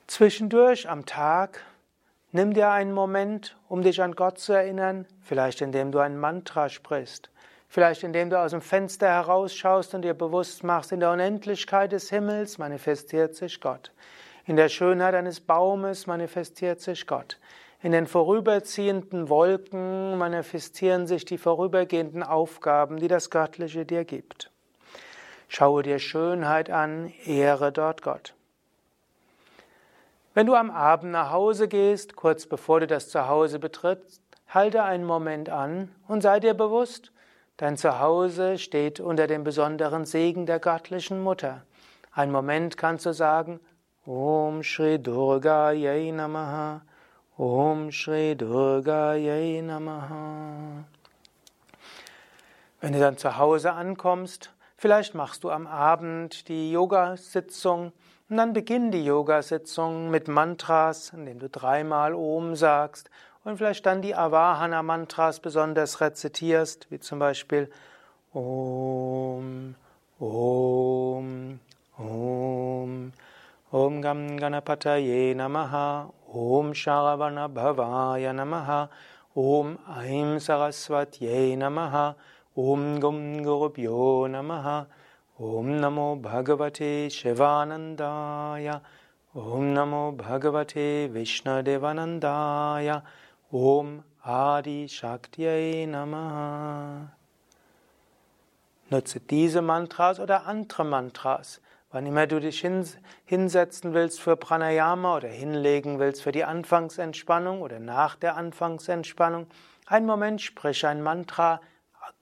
Zwischendurch 0.07 0.89
am 0.89 1.05
Tag 1.05 1.65
nimm 2.33 2.55
dir 2.55 2.71
einen 2.71 2.93
Moment, 2.93 3.57
um 3.69 3.83
dich 3.83 4.03
an 4.03 4.15
Gott 4.15 4.39
zu 4.39 4.53
erinnern, 4.53 5.07
vielleicht 5.21 5.61
indem 5.61 5.91
du 5.91 5.99
ein 5.99 6.17
Mantra 6.19 6.69
sprichst, 6.69 7.31
Vielleicht 7.69 8.05
indem 8.05 8.31
du 8.31 8.39
aus 8.39 8.53
dem 8.53 8.63
Fenster 8.63 9.09
herausschaust 9.09 9.95
und 9.95 10.03
dir 10.03 10.15
bewusst 10.15 10.65
machst, 10.65 10.93
in 10.93 11.01
der 11.01 11.11
Unendlichkeit 11.11 11.93
des 11.93 12.11
Himmels 12.11 12.59
manifestiert 12.59 13.35
sich 13.35 13.61
Gott. 13.61 13.93
In 14.45 14.57
der 14.57 14.69
Schönheit 14.69 15.15
eines 15.15 15.41
Baumes 15.41 16.07
manifestiert 16.07 16.81
sich 16.81 17.07
Gott. 17.07 17.39
In 17.87 17.93
den 17.93 18.09
vorüberziehenden 18.09 19.29
Wolken 19.29 20.19
manifestieren 20.19 21.07
sich 21.07 21.25
die 21.25 21.39
vorübergehenden 21.39 22.25
Aufgaben, 22.25 22.97
die 22.97 23.07
das 23.07 23.31
Göttliche 23.31 23.87
dir 23.87 24.05
gibt. 24.05 24.51
Schaue 25.47 25.85
dir 25.85 26.01
Schönheit 26.01 26.69
an, 26.69 27.13
ehre 27.27 27.71
dort 27.71 28.03
Gott. 28.03 28.35
Wenn 30.35 30.49
du 30.49 30.57
am 30.57 30.73
Abend 30.73 31.13
nach 31.13 31.31
Hause 31.31 31.69
gehst, 31.69 32.17
kurz 32.17 32.47
bevor 32.47 32.81
du 32.81 32.89
das 32.89 33.09
Zuhause 33.09 33.61
betrittst, 33.61 34.21
halte 34.49 34.83
einen 34.83 35.05
Moment 35.05 35.49
an 35.49 35.95
und 36.09 36.23
sei 36.23 36.41
dir 36.41 36.55
bewusst, 36.55 37.13
Dein 37.57 37.77
Zuhause 37.77 38.59
steht 38.59 38.99
unter 38.99 39.29
dem 39.29 39.45
besonderen 39.45 40.07
Segen 40.07 40.45
der 40.45 40.59
göttlichen 40.59 41.23
Mutter. 41.23 41.63
Ein 42.11 42.33
Moment 42.33 42.77
kannst 42.79 43.07
du 43.07 43.13
sagen, 43.13 43.61
Om 44.05 44.65
Shri 44.65 44.99
Durga 45.01 45.71
Yai 45.71 46.11
Namaha, 46.11 46.83
Om 47.39 47.93
Shri 47.93 48.35
Durga 48.35 49.15
Yai 49.15 49.61
Namaha. 49.61 50.85
Wenn 52.81 52.95
du 52.95 52.99
dann 52.99 53.19
zu 53.19 53.37
Hause 53.37 53.73
ankommst, 53.73 54.55
vielleicht 54.79 55.15
machst 55.15 55.45
du 55.45 55.51
am 55.51 55.67
Abend 55.67 56.49
die 56.49 56.73
Yoga-Sitzung 56.73 57.93
Und 58.31 58.39
dann 58.39 58.55
beginn 58.55 58.91
die 58.91 59.05
Yoga-Sitzung 59.05 60.11
mit 60.11 60.29
Mantras, 60.29 61.11
indem 61.11 61.39
du 61.39 61.51
dreimal 61.51 62.15
Om 62.15 62.57
sagst 62.57 63.11
und 63.45 63.59
vielleicht 63.59 63.85
dann 63.85 64.01
die 64.01 64.15
Avahana-Mantras 64.15 65.41
besonders 65.41 66.01
rezitierst, 66.01 66.91
wie 66.91 67.01
zum 67.01 67.19
Beispiel 67.19 67.71
Om, 68.33 69.75
Om, 70.19 71.61
Om, 71.99 73.13
Om 73.71 74.03
Gam 74.03 74.39
Ganapataye 74.39 75.35
Namaha, 75.35 76.11
Om 76.33 76.73
Sharavana 76.73 77.49
Bhavaya 77.53 78.33
Namaha, 78.35 78.89
Om 79.37 79.79
Aim 79.89 80.39
Saraswatye 80.39 81.57
Namaha, 81.57 82.15
Om 82.57 83.01
Gum 83.01 83.45
Gurubhyo 83.45 84.29
Namaha, 84.29 84.87
Om 85.39 85.67
Namo 85.81 86.21
Bhagavate 86.21 87.07
Shivanandaya, 87.07 88.81
Om 89.35 89.75
Namo 89.75 90.17
Bhagavate 90.17 91.09
Vishnadevanandaya, 91.09 93.03
Om 93.53 94.03
Adi 94.25 94.89
Shaktiyai 94.89 95.87
Namaha. 95.87 97.09
Nutze 98.91 99.21
diese 99.21 99.63
Mantras 99.63 100.19
oder 100.21 100.47
andere 100.47 100.85
Mantras. 100.85 101.61
Wann 101.91 102.05
immer 102.07 102.27
du 102.27 102.41
dich 102.41 102.67
hinsetzen 103.25 103.95
willst 103.95 104.21
für 104.21 104.37
Pranayama 104.37 105.17
oder 105.17 105.29
hinlegen 105.29 105.99
willst 105.99 106.23
für 106.23 106.33
die 106.33 106.45
Anfangsentspannung 106.45 107.63
oder 107.63 107.79
nach 107.79 108.17
der 108.17 108.37
Anfangsentspannung, 108.37 109.47
einen 109.87 110.07
Moment 110.07 110.43
sprich 110.43 110.85
ein 110.85 111.01
Mantra, 111.03 111.61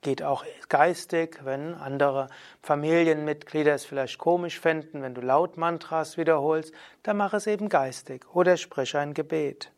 geht 0.01 0.21
auch 0.21 0.45
geistig, 0.69 1.39
wenn 1.43 1.73
andere 1.73 2.27
Familienmitglieder 2.61 3.73
es 3.73 3.85
vielleicht 3.85 4.19
komisch 4.19 4.59
fänden, 4.59 5.01
wenn 5.01 5.15
du 5.15 5.21
laut 5.21 5.57
Mantras 5.57 6.15
wiederholst, 6.17 6.73
dann 7.01 7.17
mach 7.17 7.33
es 7.33 7.47
eben 7.47 7.67
geistig 7.67 8.25
oder 8.33 8.57
sprich 8.57 8.95
ein 8.95 9.15
Gebet. 9.15 9.71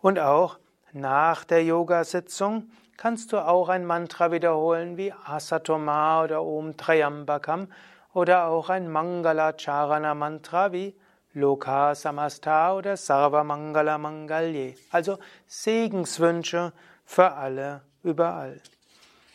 Und 0.00 0.18
auch 0.18 0.58
nach 0.92 1.44
der 1.44 1.62
Yoga-Sitzung 1.64 2.70
kannst 2.96 3.32
du 3.32 3.38
auch 3.38 3.68
ein 3.68 3.86
Mantra 3.86 4.32
wiederholen 4.32 4.96
wie 4.96 5.12
Asatoma 5.12 6.24
oder 6.24 6.42
Om 6.42 6.76
Trayambakam 6.76 7.68
oder 8.12 8.46
auch 8.46 8.68
ein 8.68 8.90
Mangala 8.90 9.52
Charana 9.56 10.14
Mantra 10.14 10.72
wie 10.72 10.94
Loka 11.32 11.94
Samasta 11.94 12.74
oder 12.74 12.96
Sarva 12.96 13.44
Mangala 13.44 13.98
Mangalye. 13.98 14.74
Also 14.90 15.18
Segenswünsche 15.46 16.72
für 17.04 17.32
alle 17.32 17.82
überall. 18.02 18.60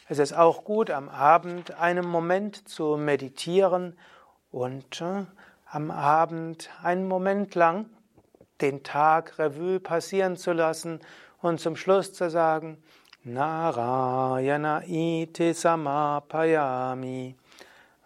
Es 0.08 0.20
ist 0.20 0.34
auch 0.34 0.64
gut, 0.64 0.92
am 0.92 1.10
Abend 1.10 1.80
einen 1.80 2.06
Moment 2.06 2.68
zu 2.68 2.96
meditieren 2.98 3.98
und 4.52 5.02
äh, 5.02 5.26
am 5.66 5.90
Abend 5.90 6.70
einen 6.84 7.08
Moment 7.08 7.56
lang 7.56 7.88
den 8.62 8.84
Tag 8.84 9.40
Revue 9.40 9.80
passieren 9.80 10.38
zu 10.38 10.54
lassen 10.54 11.00
und 11.42 11.60
zum 11.60 11.76
Schluss 11.76 12.14
zu 12.14 12.30
sagen, 12.30 12.78
Narayana 13.24 14.84
iti 14.86 15.54
samapayami. 15.54 17.36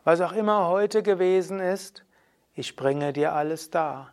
Was 0.09 0.21
auch 0.21 0.31
immer 0.31 0.67
heute 0.69 1.03
gewesen 1.03 1.59
ist, 1.59 2.03
ich 2.55 2.75
bringe 2.75 3.13
dir 3.13 3.33
alles 3.33 3.69
dar. 3.69 4.11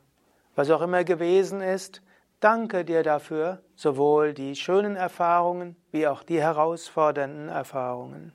Was 0.54 0.68
auch 0.68 0.82
immer 0.82 1.04
gewesen 1.04 1.62
ist, 1.62 2.02
danke 2.38 2.84
dir 2.84 3.02
dafür, 3.02 3.62
sowohl 3.76 4.34
die 4.34 4.56
schönen 4.56 4.94
Erfahrungen 4.94 5.74
wie 5.92 6.06
auch 6.06 6.22
die 6.22 6.38
herausfordernden 6.38 7.48
Erfahrungen. 7.48 8.34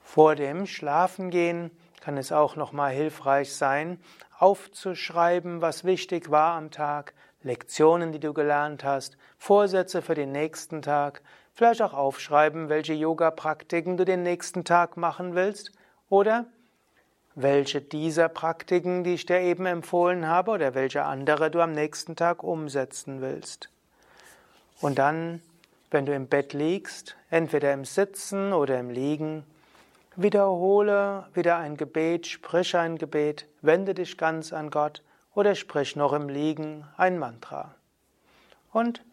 Vor 0.00 0.36
dem 0.36 0.64
Schlafengehen 0.66 1.72
kann 2.00 2.16
es 2.16 2.30
auch 2.30 2.54
nochmal 2.54 2.92
hilfreich 2.92 3.52
sein, 3.52 3.98
aufzuschreiben, 4.38 5.60
was 5.60 5.82
wichtig 5.82 6.30
war 6.30 6.54
am 6.54 6.70
Tag, 6.70 7.14
Lektionen, 7.42 8.12
die 8.12 8.20
du 8.20 8.32
gelernt 8.32 8.84
hast, 8.84 9.16
Vorsätze 9.38 10.02
für 10.02 10.14
den 10.14 10.30
nächsten 10.30 10.82
Tag, 10.82 11.20
vielleicht 11.52 11.82
auch 11.82 11.94
aufschreiben, 11.94 12.68
welche 12.68 12.92
Yoga-Praktiken 12.92 13.96
du 13.96 14.04
den 14.04 14.22
nächsten 14.22 14.62
Tag 14.62 14.96
machen 14.96 15.34
willst 15.34 15.72
oder 16.10 16.44
welche 17.34 17.80
dieser 17.80 18.28
Praktiken, 18.28 19.04
die 19.04 19.14
ich 19.14 19.24
dir 19.24 19.40
eben 19.40 19.64
empfohlen 19.64 20.26
habe, 20.26 20.50
oder 20.50 20.74
welche 20.74 21.04
andere 21.04 21.50
du 21.50 21.60
am 21.60 21.72
nächsten 21.72 22.16
Tag 22.16 22.42
umsetzen 22.42 23.22
willst. 23.22 23.70
Und 24.80 24.98
dann, 24.98 25.40
wenn 25.90 26.04
du 26.04 26.14
im 26.14 26.26
Bett 26.26 26.52
liegst, 26.52 27.16
entweder 27.30 27.72
im 27.72 27.84
Sitzen 27.84 28.52
oder 28.52 28.78
im 28.78 28.90
Liegen, 28.90 29.44
wiederhole 30.16 31.26
wieder 31.34 31.56
ein 31.56 31.76
Gebet, 31.76 32.26
sprich 32.26 32.76
ein 32.76 32.98
Gebet, 32.98 33.46
wende 33.62 33.94
dich 33.94 34.18
ganz 34.18 34.52
an 34.52 34.70
Gott 34.70 35.02
oder 35.34 35.54
sprich 35.54 35.96
noch 35.96 36.12
im 36.12 36.28
Liegen 36.28 36.84
ein 36.96 37.18
Mantra. 37.18 37.74
Und 38.72 39.04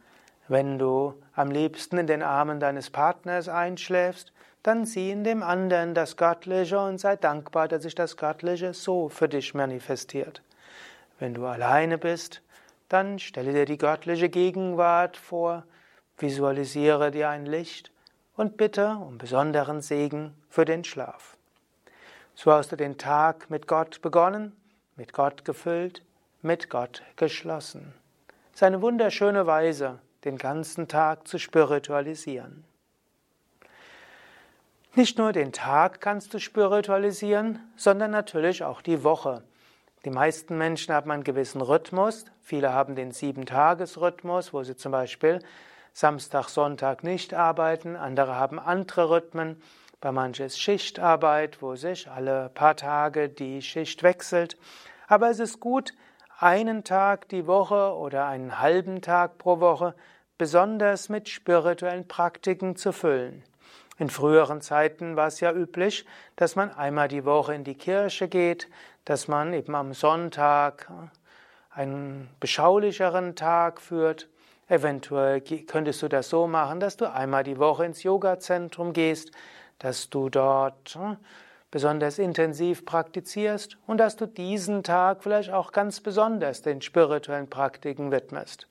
wenn 0.47 0.79
du 0.79 1.13
am 1.35 1.51
liebsten 1.51 1.97
in 1.97 2.07
den 2.07 2.23
Armen 2.23 2.59
deines 2.59 2.89
Partners 2.89 3.47
einschläfst, 3.49 4.31
dann 4.63 4.85
sieh 4.85 5.11
in 5.11 5.23
dem 5.23 5.43
anderen 5.43 5.93
das 5.93 6.17
Göttliche 6.17 6.79
und 6.79 6.97
sei 6.97 7.15
dankbar, 7.15 7.67
dass 7.67 7.83
sich 7.83 7.95
das 7.95 8.17
Göttliche 8.17 8.73
so 8.73 9.09
für 9.09 9.29
dich 9.29 9.53
manifestiert. 9.53 10.41
Wenn 11.19 11.33
du 11.33 11.45
alleine 11.45 11.97
bist, 11.97 12.41
dann 12.89 13.19
stelle 13.19 13.53
dir 13.53 13.65
die 13.65 13.77
göttliche 13.77 14.29
Gegenwart 14.29 15.17
vor, 15.17 15.63
visualisiere 16.17 17.11
dir 17.11 17.29
ein 17.29 17.45
Licht 17.45 17.91
und 18.35 18.57
bitte 18.57 18.97
um 19.01 19.17
besonderen 19.17 19.81
Segen 19.81 20.33
für 20.49 20.65
den 20.65 20.83
Schlaf. 20.83 21.37
So 22.35 22.51
hast 22.51 22.71
du 22.71 22.75
den 22.75 22.97
Tag 22.97 23.49
mit 23.49 23.67
Gott 23.67 24.01
begonnen, 24.01 24.55
mit 24.95 25.11
Gott 25.13 25.43
gefüllt, 25.43 26.03
mit 26.41 26.69
Gott 26.69 27.03
geschlossen. 27.15 27.93
Es 28.53 28.61
ist 28.61 28.63
eine 28.63 28.81
wunderschöne 28.81 29.47
Weise, 29.47 29.99
den 30.23 30.37
ganzen 30.37 30.87
Tag 30.87 31.27
zu 31.27 31.39
spiritualisieren. 31.39 32.63
Nicht 34.95 35.17
nur 35.17 35.31
den 35.31 35.51
Tag 35.51 36.01
kannst 36.01 36.33
du 36.33 36.39
spiritualisieren, 36.39 37.59
sondern 37.75 38.11
natürlich 38.11 38.63
auch 38.63 38.81
die 38.81 39.03
Woche. 39.03 39.43
Die 40.05 40.09
meisten 40.09 40.57
Menschen 40.57 40.93
haben 40.93 41.11
einen 41.11 41.23
gewissen 41.23 41.61
Rhythmus. 41.61 42.25
Viele 42.41 42.73
haben 42.73 42.95
den 42.95 43.11
Sieben-Tages-Rhythmus, 43.11 44.53
wo 44.53 44.63
sie 44.63 44.75
zum 44.75 44.91
Beispiel 44.91 45.39
Samstag, 45.93 46.49
Sonntag 46.49 47.03
nicht 47.03 47.33
arbeiten. 47.33 47.95
Andere 47.95 48.35
haben 48.35 48.59
andere 48.59 49.09
Rhythmen. 49.09 49.61
Bei 49.99 50.11
manchen 50.11 50.45
ist 50.45 50.59
Schichtarbeit, 50.59 51.61
wo 51.61 51.75
sich 51.75 52.09
alle 52.09 52.49
paar 52.53 52.75
Tage 52.75 53.29
die 53.29 53.61
Schicht 53.61 54.03
wechselt. 54.03 54.57
Aber 55.07 55.29
es 55.29 55.39
ist 55.39 55.59
gut, 55.59 55.93
einen 56.39 56.83
Tag 56.83 57.27
die 57.29 57.47
Woche 57.47 57.95
oder 57.95 58.27
einen 58.27 58.59
halben 58.59 59.01
Tag 59.01 59.39
pro 59.39 59.59
Woche 59.59 59.95
besonders 60.37 61.09
mit 61.09 61.29
spirituellen 61.29 62.07
Praktiken 62.07 62.75
zu 62.75 62.91
füllen. 62.91 63.43
In 63.99 64.09
früheren 64.09 64.61
Zeiten 64.61 65.15
war 65.15 65.27
es 65.27 65.39
ja 65.39 65.51
üblich, 65.51 66.05
dass 66.35 66.55
man 66.55 66.71
einmal 66.71 67.07
die 67.07 67.25
Woche 67.25 67.55
in 67.55 67.63
die 67.63 67.75
Kirche 67.75 68.27
geht, 68.27 68.69
dass 69.05 69.27
man 69.27 69.53
eben 69.53 69.73
am 69.73 69.93
Sonntag 69.93 70.91
einen 71.71 72.29
beschaulicheren 72.39 73.35
Tag 73.35 73.81
führt. 73.81 74.29
Eventuell 74.67 75.41
könntest 75.41 76.01
du 76.03 76.09
das 76.09 76.29
so 76.29 76.45
machen, 76.45 76.79
dass 76.79 76.97
du 76.97 77.11
einmal 77.11 77.43
die 77.43 77.57
Woche 77.57 77.85
ins 77.85 78.03
Yoga-Zentrum 78.03 78.93
gehst, 78.93 79.31
dass 79.79 80.09
du 80.09 80.29
dort 80.29 80.99
besonders 81.71 82.19
intensiv 82.19 82.85
praktizierst 82.85 83.77
und 83.87 83.97
dass 83.97 84.15
du 84.15 84.27
diesen 84.27 84.83
Tag 84.83 85.23
vielleicht 85.23 85.51
auch 85.51 85.71
ganz 85.71 86.01
besonders 86.01 86.61
den 86.61 86.81
spirituellen 86.81 87.49
Praktiken 87.49 88.11
widmest. 88.11 88.67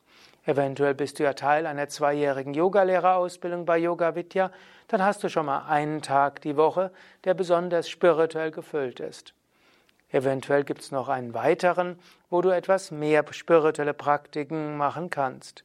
Eventuell 0.47 0.95
bist 0.95 1.19
du 1.19 1.25
ja 1.25 1.33
Teil 1.33 1.67
einer 1.67 1.89
zweijährigen 1.89 2.55
Yogalehrerausbildung 2.55 3.67
bei 3.67 3.79
Yoga 3.79 4.15
Vidya, 4.15 4.53
dann 4.87 5.03
hast 5.03 5.25
du 5.25 5.29
schon 5.29 5.47
mal 5.47 5.67
einen 5.67 6.03
Tag 6.03 6.41
die 6.41 6.57
Woche, 6.57 6.93
der 7.25 7.35
besonders 7.35 7.89
spirituell 7.89 8.53
gefüllt 8.53 9.01
ist. 9.01 9.35
Eventuell 10.09 10.63
gibt 10.63 10.83
es 10.83 10.93
noch 10.93 11.09
einen 11.09 11.35
weiteren, 11.35 11.99
wo 12.31 12.43
du 12.43 12.51
etwas 12.51 12.93
mehr 12.93 13.25
spirituelle 13.33 13.93
Praktiken 13.93 14.77
machen 14.77 15.11
kannst. 15.11 15.65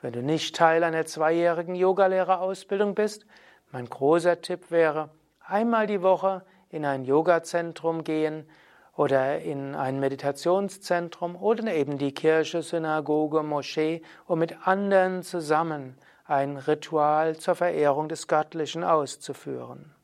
Wenn 0.00 0.12
du 0.12 0.22
nicht 0.22 0.54
Teil 0.54 0.84
einer 0.84 1.04
zweijährigen 1.04 1.74
Yogalehrerausbildung 1.74 2.94
bist, 2.94 3.26
mein 3.72 3.86
großer 3.86 4.40
Tipp 4.40 4.70
wäre, 4.70 5.08
einmal 5.44 5.88
die 5.88 6.02
Woche 6.02 6.42
in 6.70 6.84
ein 6.84 7.04
Yoga-Zentrum 7.04 8.04
gehen 8.04 8.48
oder 8.96 9.40
in 9.40 9.74
ein 9.74 10.00
Meditationszentrum 10.00 11.36
oder 11.36 11.72
eben 11.72 11.98
die 11.98 12.12
Kirche, 12.12 12.62
Synagoge, 12.62 13.42
Moschee, 13.42 14.02
um 14.26 14.38
mit 14.38 14.66
anderen 14.66 15.22
zusammen 15.22 15.96
ein 16.24 16.56
Ritual 16.56 17.36
zur 17.36 17.54
Verehrung 17.54 18.08
des 18.08 18.28
Göttlichen 18.28 18.84
auszuführen. 18.84 19.94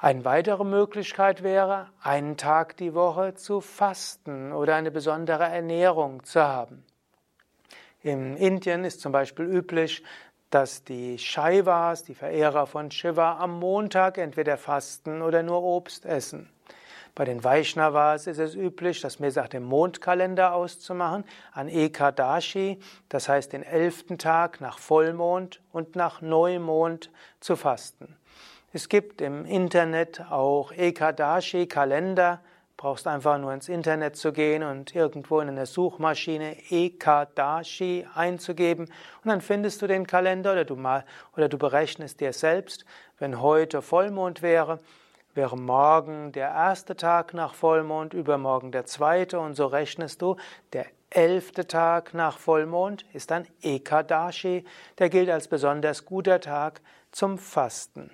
Eine 0.00 0.24
weitere 0.24 0.64
Möglichkeit 0.64 1.42
wäre, 1.42 1.88
einen 2.00 2.36
Tag 2.36 2.76
die 2.76 2.94
Woche 2.94 3.34
zu 3.34 3.60
fasten 3.60 4.52
oder 4.52 4.76
eine 4.76 4.92
besondere 4.92 5.44
Ernährung 5.44 6.22
zu 6.22 6.40
haben. 6.40 6.84
In 8.00 8.36
Indien 8.36 8.84
ist 8.84 9.00
zum 9.00 9.10
Beispiel 9.10 9.44
üblich, 9.46 10.04
dass 10.50 10.84
die 10.84 11.18
Shaivas, 11.18 12.04
die 12.04 12.14
Verehrer 12.14 12.66
von 12.66 12.90
Shiva, 12.90 13.38
am 13.38 13.58
Montag 13.58 14.18
entweder 14.18 14.56
fasten 14.56 15.22
oder 15.22 15.42
nur 15.42 15.62
Obst 15.62 16.06
essen. 16.06 16.48
Bei 17.14 17.24
den 17.24 17.42
Vaishnavas 17.42 18.28
ist 18.28 18.38
es 18.38 18.54
üblich, 18.54 19.00
das 19.00 19.18
mehr 19.18 19.32
nach 19.34 19.48
dem 19.48 19.64
Mondkalender 19.64 20.54
auszumachen, 20.54 21.24
an 21.52 21.68
Ekadashi, 21.68 22.78
das 23.08 23.28
heißt 23.28 23.52
den 23.52 23.64
elften 23.64 24.18
Tag 24.18 24.60
nach 24.60 24.78
Vollmond 24.78 25.60
und 25.72 25.96
nach 25.96 26.20
Neumond 26.20 27.10
zu 27.40 27.56
fasten. 27.56 28.16
Es 28.72 28.88
gibt 28.88 29.20
im 29.20 29.44
Internet 29.46 30.30
auch 30.30 30.72
Ekadashi-Kalender, 30.72 32.40
brauchst 32.78 33.08
einfach 33.08 33.38
nur 33.38 33.52
ins 33.52 33.68
Internet 33.68 34.16
zu 34.16 34.32
gehen 34.32 34.62
und 34.62 34.94
irgendwo 34.94 35.40
in 35.40 35.54
der 35.54 35.66
Suchmaschine 35.66 36.56
Ekadashi 36.70 38.06
einzugeben 38.14 38.86
und 38.86 39.28
dann 39.28 39.42
findest 39.42 39.82
du 39.82 39.88
den 39.88 40.06
Kalender 40.06 40.52
oder 40.52 40.64
du 40.64 40.76
mal 40.76 41.04
oder 41.36 41.50
du 41.50 41.58
berechnest 41.58 42.20
dir 42.20 42.32
selbst, 42.32 42.86
wenn 43.18 43.42
heute 43.42 43.82
Vollmond 43.82 44.42
wäre, 44.42 44.78
wäre 45.34 45.58
morgen 45.58 46.30
der 46.30 46.50
erste 46.50 46.96
Tag 46.96 47.34
nach 47.34 47.52
Vollmond, 47.52 48.14
übermorgen 48.14 48.70
der 48.70 48.86
zweite 48.86 49.40
und 49.40 49.54
so 49.54 49.66
rechnest 49.66 50.22
du, 50.22 50.36
der 50.72 50.86
elfte 51.10 51.66
Tag 51.66 52.14
nach 52.14 52.38
Vollmond 52.38 53.04
ist 53.12 53.32
dann 53.32 53.46
Ekadashi, 53.60 54.64
der 54.98 55.10
gilt 55.10 55.30
als 55.30 55.48
besonders 55.48 56.04
guter 56.04 56.40
Tag 56.40 56.80
zum 57.10 57.38
Fasten. 57.38 58.10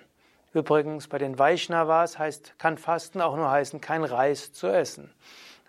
Übrigens, 0.55 1.09
bei 1.09 1.17
den 1.17 1.37
Vaishnavas 1.37 2.17
heißt, 2.17 2.57
kann 2.57 2.77
Fasten 2.77 3.19
auch 3.19 3.35
nur 3.35 3.51
heißen, 3.51 3.81
kein 3.81 4.05
Reis 4.05 4.53
zu 4.53 4.67
essen. 4.67 5.13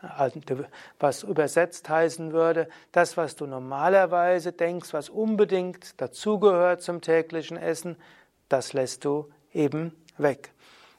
Also, 0.01 0.41
was 1.01 1.25
übersetzt 1.25 1.89
heißen 1.89 2.33
würde, 2.33 2.69
das, 2.93 3.17
was 3.17 3.35
du 3.35 3.47
normalerweise 3.47 4.53
denkst, 4.53 4.93
was 4.93 5.09
unbedingt 5.09 6.01
dazugehört 6.01 6.83
zum 6.83 7.01
täglichen 7.01 7.57
Essen, 7.57 7.97
das 8.49 8.75
lässt 8.75 9.05
du 9.05 9.29
eben 9.53 9.93
weg. 10.19 10.53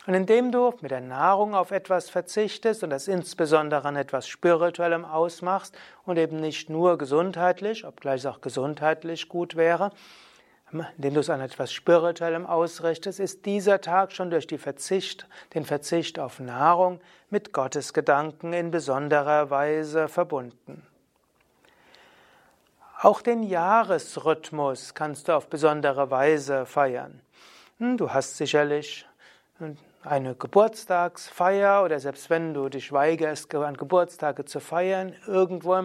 Und 0.05 0.15
indem 0.15 0.51
du 0.51 0.73
mit 0.81 0.91
der 0.91 0.99
Nahrung 0.99 1.55
auf 1.55 1.71
etwas 1.71 2.09
verzichtest 2.09 2.83
und 2.83 2.89
das 2.89 3.07
insbesondere 3.07 3.87
an 3.87 3.95
etwas 3.95 4.27
Spirituellem 4.27 5.05
ausmachst 5.05 5.77
und 6.03 6.17
eben 6.17 6.41
nicht 6.41 6.69
nur 6.69 6.97
gesundheitlich, 6.97 7.85
obgleich 7.85 8.19
es 8.19 8.25
auch 8.25 8.41
gesundheitlich 8.41 9.29
gut 9.29 9.55
wäre, 9.55 9.91
indem 10.71 11.13
du 11.13 11.19
es 11.21 11.29
an 11.29 11.41
etwas 11.41 11.71
Spirituellem 11.71 12.45
ausrichtest, 12.45 13.19
ist 13.19 13.45
dieser 13.45 13.79
Tag 13.79 14.11
schon 14.11 14.29
durch 14.29 14.47
Verzicht, 14.57 15.27
den 15.53 15.63
Verzicht 15.63 16.19
auf 16.19 16.39
Nahrung 16.39 16.99
mit 17.29 17.53
Gottes 17.53 17.93
Gedanken 17.93 18.53
in 18.53 18.71
besonderer 18.71 19.49
Weise 19.49 20.07
verbunden. 20.07 20.85
Auch 22.99 23.21
den 23.21 23.43
Jahresrhythmus 23.43 24.93
kannst 24.93 25.27
du 25.27 25.33
auf 25.33 25.47
besondere 25.47 26.09
Weise 26.09 26.65
feiern. 26.65 27.21
Hm, 27.77 27.97
du 27.97 28.11
hast 28.11 28.37
sicherlich 28.37 29.05
eine 30.03 30.35
Geburtstagsfeier 30.35 31.83
oder 31.83 31.99
selbst 31.99 32.29
wenn 32.29 32.53
du 32.53 32.69
dich 32.69 32.91
weigerst, 32.91 33.53
an 33.53 33.77
Geburtstage 33.77 34.45
zu 34.45 34.59
feiern, 34.59 35.13
irgendwo 35.27 35.75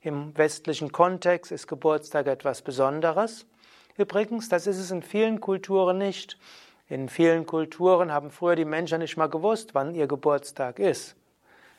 im 0.00 0.36
westlichen 0.38 0.90
Kontext 0.90 1.52
ist 1.52 1.66
Geburtstag 1.66 2.26
etwas 2.26 2.62
Besonderes. 2.62 3.46
Übrigens, 3.96 4.48
das 4.48 4.66
ist 4.66 4.78
es 4.78 4.90
in 4.90 5.02
vielen 5.02 5.40
Kulturen 5.40 5.98
nicht. 5.98 6.36
In 6.88 7.08
vielen 7.08 7.46
Kulturen 7.46 8.12
haben 8.12 8.30
früher 8.30 8.56
die 8.56 8.64
Menschen 8.64 8.98
nicht 8.98 9.16
mal 9.16 9.28
gewusst, 9.28 9.74
wann 9.74 9.94
ihr 9.94 10.08
Geburtstag 10.08 10.78
ist. 10.78 11.16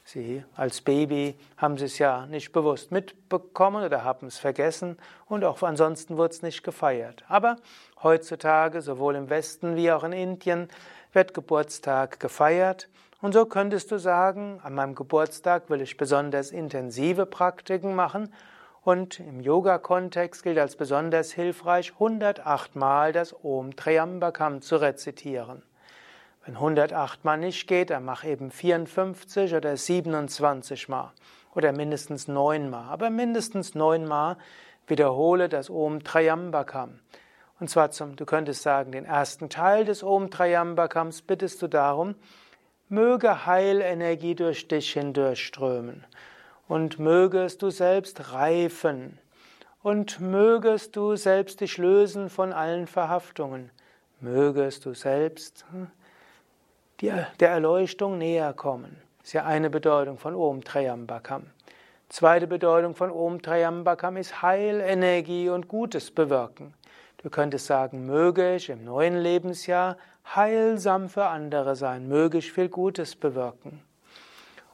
Sie 0.06 0.44
als 0.56 0.82
Baby 0.82 1.36
haben 1.58 1.78
sie 1.78 1.86
es 1.86 1.98
ja 1.98 2.26
nicht 2.28 2.52
bewusst 2.52 2.92
mitbekommen 2.92 3.84
oder 3.84 4.04
haben 4.04 4.28
es 4.28 4.38
vergessen 4.38 4.98
und 5.26 5.44
auch 5.44 5.62
ansonsten 5.64 6.16
wurde 6.16 6.34
es 6.34 6.42
nicht 6.44 6.64
gefeiert. 6.64 7.24
Aber 7.28 7.58
heutzutage, 8.04 8.82
sowohl 8.82 9.16
im 9.16 9.30
Westen 9.30 9.76
wie 9.76 9.92
auch 9.92 10.04
in 10.04 10.14
Indien, 10.14 10.70
wird 11.12 11.34
Geburtstag 11.34 12.20
gefeiert. 12.20 12.88
Und 13.22 13.34
so 13.34 13.46
könntest 13.46 13.92
du 13.92 13.98
sagen, 13.98 14.60
an 14.64 14.76
meinem 14.76 14.96
Geburtstag 14.96 15.70
will 15.70 15.82
ich 15.82 15.98
besonders 15.98 16.52
intensive 16.52 17.26
Praktiken 17.26 17.96
machen 17.96 18.32
und 18.86 19.20
im 19.20 19.42
Yoga-Kontext 19.42 20.44
gilt 20.44 20.60
als 20.60 20.76
besonders 20.76 21.32
hilfreich, 21.32 21.94
108 21.94 22.76
Mal 22.76 23.14
das 23.14 23.36
Om 23.44 23.76
Triambakam 23.76 24.62
zu 24.62 24.76
rezitieren. 24.76 25.64
Wenn 26.46 26.54
108 26.54 27.26
Mal 27.26 27.38
nicht 27.38 27.68
geht, 27.68 27.90
dann 27.90 28.06
mach 28.06 28.24
eben 28.24 28.52
54 28.52 29.56
oder 29.56 29.76
27 29.76 30.88
Mal 30.88 31.12
oder 31.56 31.72
mindestens 31.72 32.28
9 32.28 32.70
Mal. 32.70 32.88
Aber 32.88 33.10
mindestens 33.10 33.74
9 33.74 34.06
Mal 34.06 34.38
wiederhole 34.86 35.50
das 35.50 35.72
Om 35.72 36.04
Triambakam. 36.04 37.00
Und 37.60 37.72
zwar 37.72 37.90
zum, 37.90 38.16
du 38.16 38.26
könntest 38.28 38.62
sagen, 38.62 38.92
den 38.92 39.06
ersten 39.06 39.50
Teil 39.50 39.86
des 39.86 40.04
Om 40.04 40.30
Triambakams 40.30 41.24
bittest 41.24 41.60
du 41.64 41.68
darum, 41.68 42.14
möge 42.88 43.48
Heilenergie 43.48 44.36
durch 44.36 44.68
dich 44.68 44.94
hindurchströmen 44.94 46.06
und 46.68 47.00
mögest 47.00 47.62
du 47.62 47.70
selbst 47.70 48.34
reifen 48.34 49.20
und 49.84 50.20
mögest 50.20 50.96
du 50.96 51.16
selbst 51.16 51.62
dich 51.62 51.78
lösen 51.78 52.30
von 52.30 52.54
allen 52.54 52.88
Verhaftungen, 52.88 53.70
mögest 54.20 54.86
du 54.86 54.94
selbst 54.94 55.66
hm, 55.72 55.88
der 57.02 57.50
Erleuchtung 57.50 58.18
näher 58.18 58.54
kommen. 58.54 58.98
Das 59.20 59.28
ist 59.28 59.34
ja 59.34 59.46
eine 59.46 59.70
Bedeutung 59.70 60.18
von 60.18 60.36
Om 60.36 60.64
Triambakam. 60.64 61.48
Zweite 62.10 62.48
Bedeutung 62.48 62.96
von 62.96 63.12
Om 63.12 63.42
Triambakam 63.42 64.18
ist 64.18 64.42
Heilenergie 64.42 65.50
und 65.50 65.68
Gutes 65.68 66.12
bewirken. 66.12 66.74
Du 67.18 67.30
könntest 67.30 67.66
sagen, 67.66 68.06
möge 68.06 68.56
ich 68.56 68.70
im 68.70 68.86
neuen 68.86 69.18
Lebensjahr 69.18 69.98
heilsam 70.36 71.10
für 71.10 71.26
andere 71.26 71.76
sein, 71.76 72.08
möge 72.08 72.38
ich 72.38 72.52
viel 72.52 72.70
Gutes 72.70 73.16
bewirken. 73.16 73.82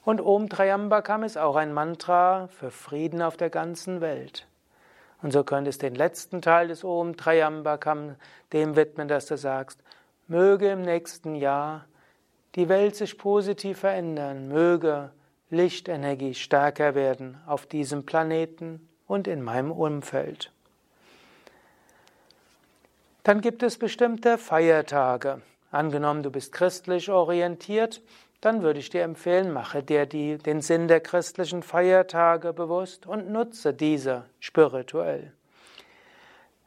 Und 0.03 0.19
Om 0.19 0.49
Triambakam 0.49 1.23
ist 1.23 1.37
auch 1.37 1.55
ein 1.55 1.73
Mantra 1.73 2.47
für 2.47 2.71
Frieden 2.71 3.21
auf 3.21 3.37
der 3.37 3.49
ganzen 3.49 4.01
Welt. 4.01 4.47
Und 5.21 5.31
so 5.31 5.43
könntest 5.43 5.81
du 5.81 5.87
den 5.87 5.95
letzten 5.95 6.41
Teil 6.41 6.69
des 6.69 6.83
Om 6.83 7.15
Triambakam 7.17 8.15
dem 8.53 8.75
widmen, 8.75 9.07
dass 9.07 9.27
du 9.27 9.37
sagst, 9.37 9.79
möge 10.27 10.71
im 10.71 10.81
nächsten 10.81 11.35
Jahr 11.35 11.85
die 12.55 12.67
Welt 12.67 12.95
sich 12.95 13.17
positiv 13.17 13.79
verändern, 13.79 14.47
möge 14.47 15.11
Lichtenergie 15.51 16.33
stärker 16.33 16.95
werden 16.95 17.37
auf 17.45 17.65
diesem 17.65 18.05
Planeten 18.05 18.87
und 19.07 19.27
in 19.27 19.41
meinem 19.41 19.71
Umfeld. 19.71 20.51
Dann 23.23 23.41
gibt 23.41 23.61
es 23.61 23.77
bestimmte 23.77 24.37
Feiertage. 24.37 25.41
Angenommen, 25.69 26.23
du 26.23 26.31
bist 26.31 26.51
christlich 26.51 27.09
orientiert, 27.09 28.01
dann 28.41 28.63
würde 28.63 28.79
ich 28.79 28.89
dir 28.89 29.03
empfehlen, 29.03 29.53
mache 29.53 29.83
dir 29.83 30.07
die, 30.07 30.37
den 30.37 30.61
Sinn 30.61 30.87
der 30.87 30.99
christlichen 30.99 31.61
Feiertage 31.61 32.53
bewusst 32.53 33.05
und 33.05 33.29
nutze 33.29 33.73
diese 33.73 34.25
spirituell. 34.39 35.31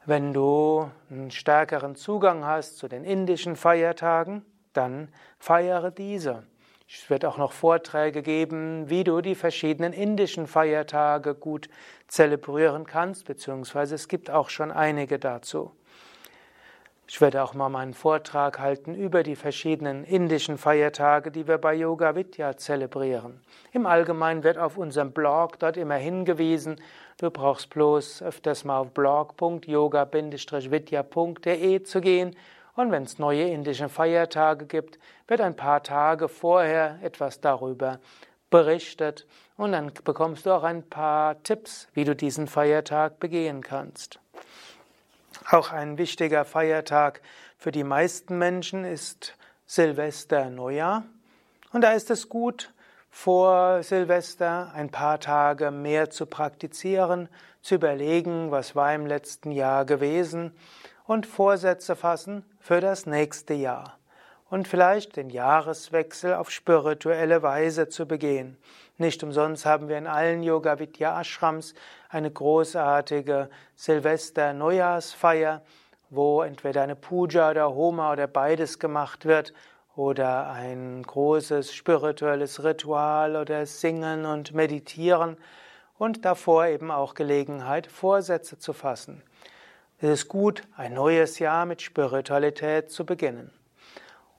Wenn 0.05 0.33
du 0.33 0.89
einen 1.09 1.31
stärkeren 1.31 1.95
Zugang 1.95 2.45
hast 2.45 2.77
zu 2.77 2.87
den 2.87 3.03
indischen 3.03 3.55
Feiertagen, 3.55 4.45
dann 4.71 5.09
feiere 5.37 5.91
diese. 5.91 6.43
Es 6.87 7.09
wird 7.09 7.25
auch 7.25 7.37
noch 7.37 7.51
Vorträge 7.51 8.21
geben, 8.21 8.89
wie 8.89 9.03
du 9.03 9.21
die 9.21 9.35
verschiedenen 9.35 9.91
indischen 9.91 10.45
Feiertage 10.45 11.33
gut 11.33 11.67
zelebrieren 12.07 12.85
kannst, 12.85 13.25
beziehungsweise 13.25 13.95
es 13.95 14.07
gibt 14.07 14.29
auch 14.29 14.49
schon 14.49 14.71
einige 14.71 15.17
dazu. 15.17 15.71
Ich 17.07 17.21
werde 17.21 17.43
auch 17.43 17.53
mal 17.53 17.69
meinen 17.69 17.93
Vortrag 17.93 18.57
halten 18.57 18.95
über 18.95 19.21
die 19.21 19.35
verschiedenen 19.35 20.05
indischen 20.05 20.57
Feiertage, 20.57 21.29
die 21.29 21.47
wir 21.47 21.59
bei 21.59 21.75
Yoga 21.75 22.15
Vidya 22.15 22.57
zelebrieren. 22.57 23.41
Im 23.73 23.85
Allgemeinen 23.85 24.43
wird 24.43 24.57
auf 24.57 24.75
unserem 24.75 25.11
Blog 25.11 25.59
dort 25.59 25.77
immer 25.77 25.93
hingewiesen. 25.95 26.81
Du 27.19 27.29
brauchst 27.29 27.69
bloß 27.69 28.23
öfters 28.23 28.65
mal 28.65 28.79
auf 28.79 28.91
blog.yoga-vidya.de 28.91 31.83
zu 31.83 32.01
gehen. 32.01 32.35
Und 32.75 32.91
wenn 32.91 33.03
es 33.03 33.19
neue 33.19 33.49
indische 33.49 33.87
Feiertage 33.87 34.65
gibt, 34.65 34.97
wird 35.27 35.41
ein 35.41 35.55
paar 35.55 35.83
Tage 35.83 36.27
vorher 36.27 36.97
etwas 37.03 37.39
darüber 37.39 37.99
berichtet. 38.49 39.27
Und 39.57 39.73
dann 39.73 39.91
bekommst 40.03 40.47
du 40.47 40.51
auch 40.51 40.63
ein 40.63 40.81
paar 40.81 41.43
Tipps, 41.43 41.87
wie 41.93 42.03
du 42.03 42.15
diesen 42.15 42.47
Feiertag 42.47 43.19
begehen 43.19 43.61
kannst. 43.61 44.19
Auch 45.49 45.71
ein 45.71 45.99
wichtiger 45.99 46.43
Feiertag 46.43 47.21
für 47.57 47.71
die 47.71 47.83
meisten 47.83 48.39
Menschen 48.39 48.83
ist 48.83 49.37
Silvester 49.67 50.49
Neujahr. 50.49 51.03
Und 51.71 51.81
da 51.81 51.91
ist 51.91 52.09
es 52.09 52.29
gut, 52.29 52.73
vor 53.11 53.83
Silvester 53.83 54.71
ein 54.73 54.89
paar 54.89 55.19
Tage 55.19 55.69
mehr 55.69 56.09
zu 56.09 56.25
praktizieren, 56.25 57.29
zu 57.61 57.75
überlegen, 57.75 58.49
was 58.49 58.75
war 58.75 58.93
im 58.95 59.05
letzten 59.05 59.51
Jahr 59.51 59.85
gewesen 59.85 60.51
und 61.05 61.27
Vorsätze 61.27 61.95
fassen 61.95 62.43
für 62.59 62.81
das 62.81 63.05
nächste 63.05 63.53
Jahr 63.53 63.99
und 64.49 64.67
vielleicht 64.67 65.15
den 65.15 65.29
Jahreswechsel 65.29 66.35
auf 66.35 66.51
spirituelle 66.51 67.41
Weise 67.41 67.89
zu 67.89 68.07
begehen. 68.07 68.57
Nicht 68.97 69.23
umsonst 69.23 69.65
haben 69.65 69.89
wir 69.89 69.97
in 69.97 70.07
allen 70.07 70.43
Yoga 70.43 70.79
Vidya 70.79 71.19
Ashrams 71.19 71.73
eine 72.09 72.31
großartige 72.31 73.49
Silvester-Neujahrsfeier, 73.75 75.61
wo 76.09 76.41
entweder 76.43 76.83
eine 76.83 76.95
Puja 76.95 77.51
oder 77.51 77.73
Homa 77.73 78.13
oder 78.13 78.27
beides 78.27 78.79
gemacht 78.79 79.25
wird, 79.25 79.53
oder 79.95 80.49
ein 80.51 81.03
großes 81.03 81.73
spirituelles 81.73 82.63
Ritual 82.63 83.35
oder 83.35 83.65
Singen 83.65 84.25
und 84.25 84.53
Meditieren 84.53 85.37
und 85.97 86.25
davor 86.25 86.67
eben 86.67 86.91
auch 86.91 87.13
Gelegenheit, 87.13 87.87
Vorsätze 87.87 88.59
zu 88.59 88.73
fassen. 88.73 89.23
Es 89.99 90.09
ist 90.09 90.27
gut, 90.27 90.63
ein 90.75 90.93
neues 90.93 91.39
Jahr 91.39 91.65
mit 91.65 91.81
Spiritualität 91.81 92.91
zu 92.91 93.05
beginnen. 93.05 93.51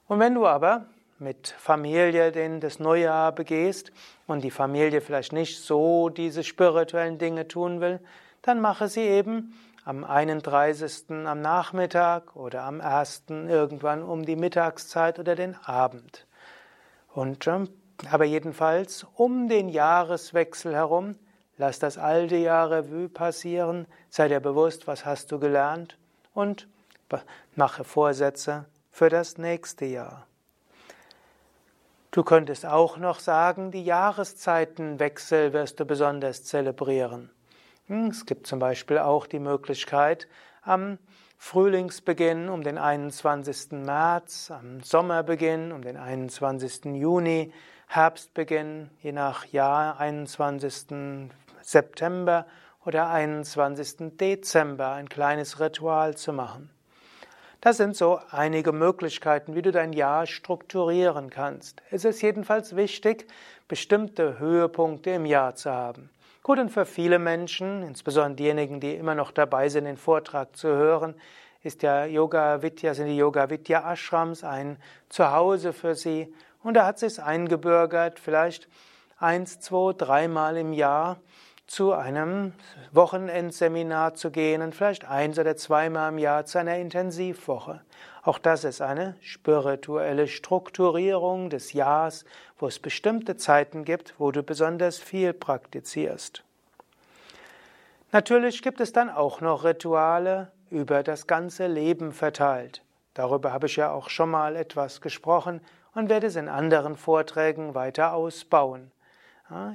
Und 0.09 0.21
wenn 0.21 0.35
du 0.35 0.47
aber 0.47 0.87
mit 1.19 1.49
Familie 1.49 2.31
den 2.31 2.61
das 2.61 2.79
Neujahr 2.79 3.33
begehst 3.33 3.91
und 4.27 4.45
die 4.45 4.51
Familie 4.51 5.01
vielleicht 5.01 5.33
nicht 5.33 5.61
so 5.61 6.09
diese 6.09 6.45
spirituellen 6.45 7.19
Dinge 7.19 7.49
tun 7.49 7.81
will, 7.81 8.01
dann 8.43 8.61
mache 8.61 8.89
sie 8.89 9.01
eben 9.01 9.59
am 9.85 10.05
31. 10.05 11.11
am 11.11 11.41
Nachmittag 11.41 12.37
oder 12.37 12.63
am 12.63 12.81
1. 12.81 13.25
irgendwann 13.29 14.03
um 14.03 14.25
die 14.25 14.37
Mittagszeit 14.37 15.19
oder 15.19 15.35
den 15.35 15.57
Abend. 15.65 16.27
Und 17.13 17.47
ähm, 17.47 17.69
aber 18.11 18.25
jedenfalls 18.25 19.07
um 19.15 19.49
den 19.49 19.69
Jahreswechsel 19.69 20.75
herum, 20.75 21.17
lass 21.57 21.79
das 21.79 21.99
alte 21.99 22.37
Jahr 22.37 22.71
Revue 22.71 23.09
passieren, 23.09 23.87
sei 24.11 24.29
dir 24.29 24.41
bewusst, 24.41 24.87
was 24.87 25.07
hast 25.07 25.33
du 25.33 25.39
gelernt 25.39 25.97
und 26.35 26.69
mache 27.55 27.85
Vorsätze 27.85 28.67
für 28.97 29.11
das 29.11 29.37
nächste 29.37 29.85
Jahr. 29.85 30.27
Du 32.13 32.25
könntest 32.25 32.65
auch 32.65 32.97
noch 32.97 33.21
sagen, 33.21 33.71
die 33.71 33.85
Jahreszeitenwechsel 33.85 35.53
wirst 35.53 35.79
du 35.79 35.85
besonders 35.85 36.45
zelebrieren. 36.45 37.31
Hm, 37.89 38.07
es 38.07 38.25
gibt 38.25 38.47
zum 38.47 38.59
Beispiel 38.59 38.97
auch 38.97 39.27
die 39.27 39.39
Möglichkeit, 39.39 40.29
am 40.63 40.97
Frühlingsbeginn 41.37 42.49
um 42.49 42.63
den 42.63 42.79
21. 42.79 43.73
März, 43.85 44.51
am 44.51 44.83
Sommerbeginn 44.83 45.73
um 45.73 45.83
den 45.83 45.99
21. 45.99 46.87
Juni, 46.87 47.53
Herbstbeginn 47.89 48.91
je 49.03 49.13
nach 49.13 49.45
Jahr 49.45 50.01
21. 50.01 51.29
September 51.61 52.47
oder 52.87 53.11
21. 53.11 54.17
Dezember 54.17 54.93
ein 54.93 55.11
kleines 55.11 55.61
Ritual 55.61 56.17
zu 56.17 56.33
machen. 56.33 56.71
Das 57.67 57.79
sind 57.79 57.97
so 57.97 58.21
einige 58.31 58.71
Möglichkeiten, 58.71 59.57
wie 59.57 59.63
du 59.63 59.73
dein 59.73 59.93
Jahr 59.93 60.27
strukturieren 60.27 61.31
kannst. 61.31 61.83
Es 61.91 62.05
ist 62.05 62.23
jedenfalls 62.23 62.77
wichtig, 62.77 63.27
bestimmte 63.67 64.39
Höhepunkte 64.39 65.11
im 65.11 65.27
Jahr 65.27 65.57
zu 65.57 65.73
haben. 65.73 66.09
Gut, 66.45 66.61
und 66.61 66.71
für 66.71 66.87
viele 66.87 67.19
Menschen, 67.19 67.83
insbesondere 67.83 68.37
diejenigen, 68.37 68.79
die 68.79 68.95
immer 68.95 69.17
noch 69.17 69.33
dabei 69.33 69.69
sind, 69.69 69.87
den 69.87 69.97
Vortrag 69.97 70.55
zu 70.57 70.69
hören, 70.69 71.17
ist 71.65 71.83
ja 71.83 72.05
Yoga 72.05 72.63
Vidya, 72.63 72.95
sind 72.95 73.09
die 73.09 73.17
Yoga 73.17 73.51
Vidya 73.51 73.93
Ashrams 73.93 74.45
ein 74.45 74.77
Zuhause 75.09 75.73
für 75.73 75.97
sie. 75.97 76.33
Und 76.63 76.75
da 76.75 76.87
hat 76.87 77.01
sich 77.01 77.21
eingebürgert, 77.21 78.21
vielleicht 78.21 78.69
eins, 79.19 79.59
zwei, 79.59 79.93
dreimal 79.93 80.57
im 80.57 80.73
Jahr 80.73 81.19
zu 81.67 81.93
einem 81.93 82.53
Wochenendseminar 82.93 84.15
zu 84.15 84.31
gehen 84.31 84.63
und 84.63 84.75
vielleicht 84.75 85.05
eins 85.05 85.39
oder 85.39 85.57
zweimal 85.57 86.13
im 86.13 86.19
Jahr 86.19 86.47
zu 86.47 86.59
einer 86.59 86.77
Intensivwoche. 86.77 87.81
Auch 88.23 88.39
das 88.39 88.65
ist 88.65 88.81
eine 88.81 89.17
spirituelle 89.21 90.29
Strukturierung 90.29 91.51
des 91.51 91.73
Jahres, 91.73 92.25
wo 92.59 92.67
es 92.67 92.79
bestimmte 92.79 93.37
Zeiten 93.37 93.85
gibt, 93.85 94.15
wo 94.19 94.31
du 94.33 94.43
besonders 94.43 94.99
viel 94.99 95.33
praktizierst. 95.33 96.43
Natürlich 98.13 98.63
gibt 98.63 98.81
es 98.81 98.93
dann 98.93 99.11
auch 99.11 99.41
noch 99.41 99.65
Rituale 99.65 100.51
über 100.71 101.03
das 101.03 101.27
ganze 101.27 101.67
Leben 101.67 102.13
verteilt. 102.13 102.83
Darüber 103.15 103.53
habe 103.53 103.67
ich 103.67 103.77
ja 103.77 103.91
auch 103.91 104.09
schon 104.09 104.31
mal 104.31 104.57
etwas 104.57 105.01
gesprochen 105.01 105.61
und 105.95 106.09
werde 106.09 106.27
es 106.27 106.37
in 106.37 106.49
anderen 106.49 106.97
Vorträgen 106.97 107.75
weiter 107.75 108.13
ausbauen. 108.13 108.93
Ja, 109.51 109.75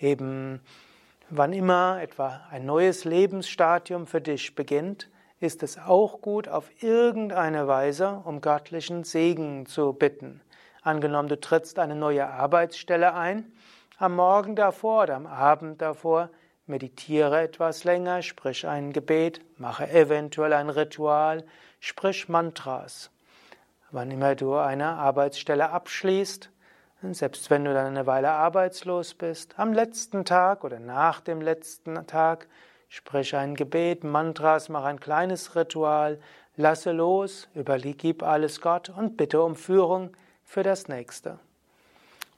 eben 0.00 0.60
wann 1.34 1.54
immer 1.54 1.98
etwa 2.02 2.42
ein 2.50 2.66
neues 2.66 3.06
Lebensstadium 3.06 4.06
für 4.06 4.20
dich 4.20 4.54
beginnt, 4.54 5.08
ist 5.40 5.62
es 5.62 5.78
auch 5.78 6.20
gut, 6.20 6.46
auf 6.46 6.70
irgendeine 6.82 7.66
Weise 7.66 8.20
um 8.24 8.42
göttlichen 8.42 9.02
Segen 9.02 9.64
zu 9.64 9.94
bitten. 9.94 10.42
Angenommen, 10.82 11.28
du 11.28 11.40
trittst 11.40 11.78
eine 11.78 11.96
neue 11.96 12.28
Arbeitsstelle 12.28 13.14
ein, 13.14 13.50
am 13.96 14.16
Morgen 14.16 14.56
davor 14.56 15.04
oder 15.04 15.16
am 15.16 15.26
Abend 15.26 15.80
davor 15.80 16.28
meditiere 16.66 17.40
etwas 17.40 17.84
länger, 17.84 18.20
sprich 18.20 18.66
ein 18.66 18.92
Gebet, 18.92 19.40
mache 19.56 19.90
eventuell 19.90 20.52
ein 20.52 20.68
Ritual, 20.68 21.44
sprich 21.80 22.28
Mantras. 22.28 23.10
Wann 23.90 24.10
immer 24.10 24.34
du 24.34 24.54
eine 24.56 24.88
Arbeitsstelle 24.96 25.70
abschließt, 25.70 26.50
selbst 27.10 27.50
wenn 27.50 27.64
du 27.64 27.74
dann 27.74 27.86
eine 27.86 28.06
Weile 28.06 28.30
arbeitslos 28.30 29.14
bist, 29.14 29.58
am 29.58 29.72
letzten 29.72 30.24
Tag 30.24 30.62
oder 30.62 30.78
nach 30.78 31.20
dem 31.20 31.40
letzten 31.40 32.06
Tag, 32.06 32.46
sprich 32.88 33.34
ein 33.34 33.56
Gebet, 33.56 34.04
Mantras, 34.04 34.68
mach 34.68 34.84
ein 34.84 35.00
kleines 35.00 35.56
Ritual, 35.56 36.20
lasse 36.56 36.92
los, 36.92 37.48
übergib 37.54 38.22
alles 38.22 38.60
Gott 38.60 38.88
und 38.88 39.16
bitte 39.16 39.42
um 39.42 39.56
Führung 39.56 40.16
für 40.44 40.62
das 40.62 40.86
nächste. 40.86 41.40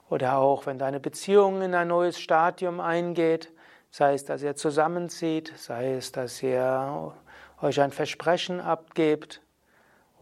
Oder 0.09 0.38
auch, 0.38 0.66
wenn 0.66 0.79
deine 0.79 1.00
Beziehung 1.00 1.61
in 1.61 1.74
ein 1.74 1.88
neues 1.88 2.18
Stadium 2.18 2.81
eingeht, 2.81 3.50
sei 3.90 4.14
es, 4.14 4.24
dass 4.24 4.42
ihr 4.42 4.57
zusammenzieht, 4.57 5.53
sei 5.57 5.94
es, 5.94 6.12
dass 6.12 6.42
ihr 6.42 7.12
euch 7.61 7.81
ein 7.81 7.92
Versprechen 7.92 8.61
abgebt, 8.61 9.40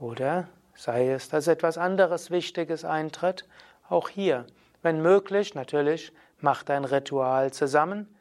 oder 0.00 0.48
sei 0.74 1.12
es, 1.12 1.28
dass 1.28 1.46
etwas 1.46 1.78
anderes 1.78 2.30
Wichtiges 2.30 2.84
eintritt, 2.84 3.46
auch 3.92 4.08
hier, 4.08 4.46
wenn 4.82 5.00
möglich, 5.02 5.54
natürlich, 5.54 6.12
macht 6.40 6.70
ein 6.70 6.84
Ritual 6.84 7.52
zusammen. 7.52 8.12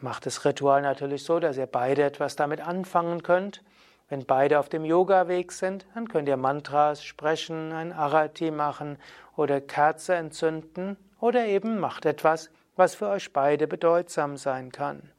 Macht 0.00 0.26
das 0.26 0.44
Ritual 0.44 0.82
natürlich 0.82 1.24
so, 1.24 1.40
dass 1.40 1.56
ihr 1.56 1.66
beide 1.66 2.02
etwas 2.02 2.36
damit 2.36 2.60
anfangen 2.60 3.22
könnt. 3.22 3.62
Wenn 4.08 4.26
beide 4.26 4.58
auf 4.58 4.68
dem 4.68 4.84
Yoga-Weg 4.84 5.52
sind, 5.52 5.86
dann 5.94 6.08
könnt 6.08 6.28
ihr 6.28 6.36
Mantras 6.36 7.02
sprechen, 7.02 7.72
ein 7.72 7.92
Arati 7.92 8.50
machen 8.50 8.98
oder 9.36 9.60
Kerze 9.60 10.14
entzünden 10.14 10.96
oder 11.20 11.46
eben 11.46 11.78
macht 11.78 12.04
etwas, 12.04 12.50
was 12.76 12.94
für 12.94 13.08
euch 13.08 13.32
beide 13.32 13.66
bedeutsam 13.66 14.36
sein 14.36 14.70
kann. 14.72 15.10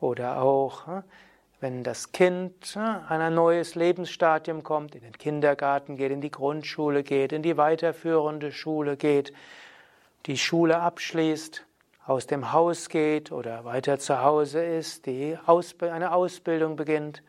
Oder 0.00 0.42
auch, 0.42 0.86
hm, 0.86 1.02
wenn 1.60 1.84
das 1.84 2.12
Kind 2.12 2.76
an 2.76 3.20
ein 3.20 3.34
neues 3.34 3.74
Lebensstadium 3.74 4.62
kommt, 4.62 4.94
in 4.94 5.02
den 5.02 5.18
Kindergarten 5.18 5.96
geht, 5.96 6.10
in 6.10 6.22
die 6.22 6.30
Grundschule 6.30 7.02
geht, 7.02 7.32
in 7.32 7.42
die 7.42 7.56
weiterführende 7.56 8.50
Schule 8.50 8.96
geht, 8.96 9.32
die 10.26 10.38
Schule 10.38 10.80
abschließt, 10.80 11.64
aus 12.06 12.26
dem 12.26 12.52
Haus 12.52 12.88
geht 12.88 13.30
oder 13.30 13.64
weiter 13.64 13.98
zu 13.98 14.22
Hause 14.22 14.64
ist, 14.64 15.06
die 15.06 15.38
Ausb 15.46 15.82
eine 15.82 16.12
Ausbildung 16.12 16.76
beginnt, 16.76 17.22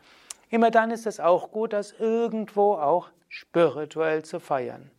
immer 0.48 0.70
dann 0.70 0.90
ist 0.90 1.06
es 1.06 1.20
auch 1.20 1.50
gut, 1.50 1.74
das 1.74 1.92
irgendwo 1.92 2.74
auch 2.74 3.08
spirituell 3.28 4.24
zu 4.24 4.40
feiern. 4.40 4.90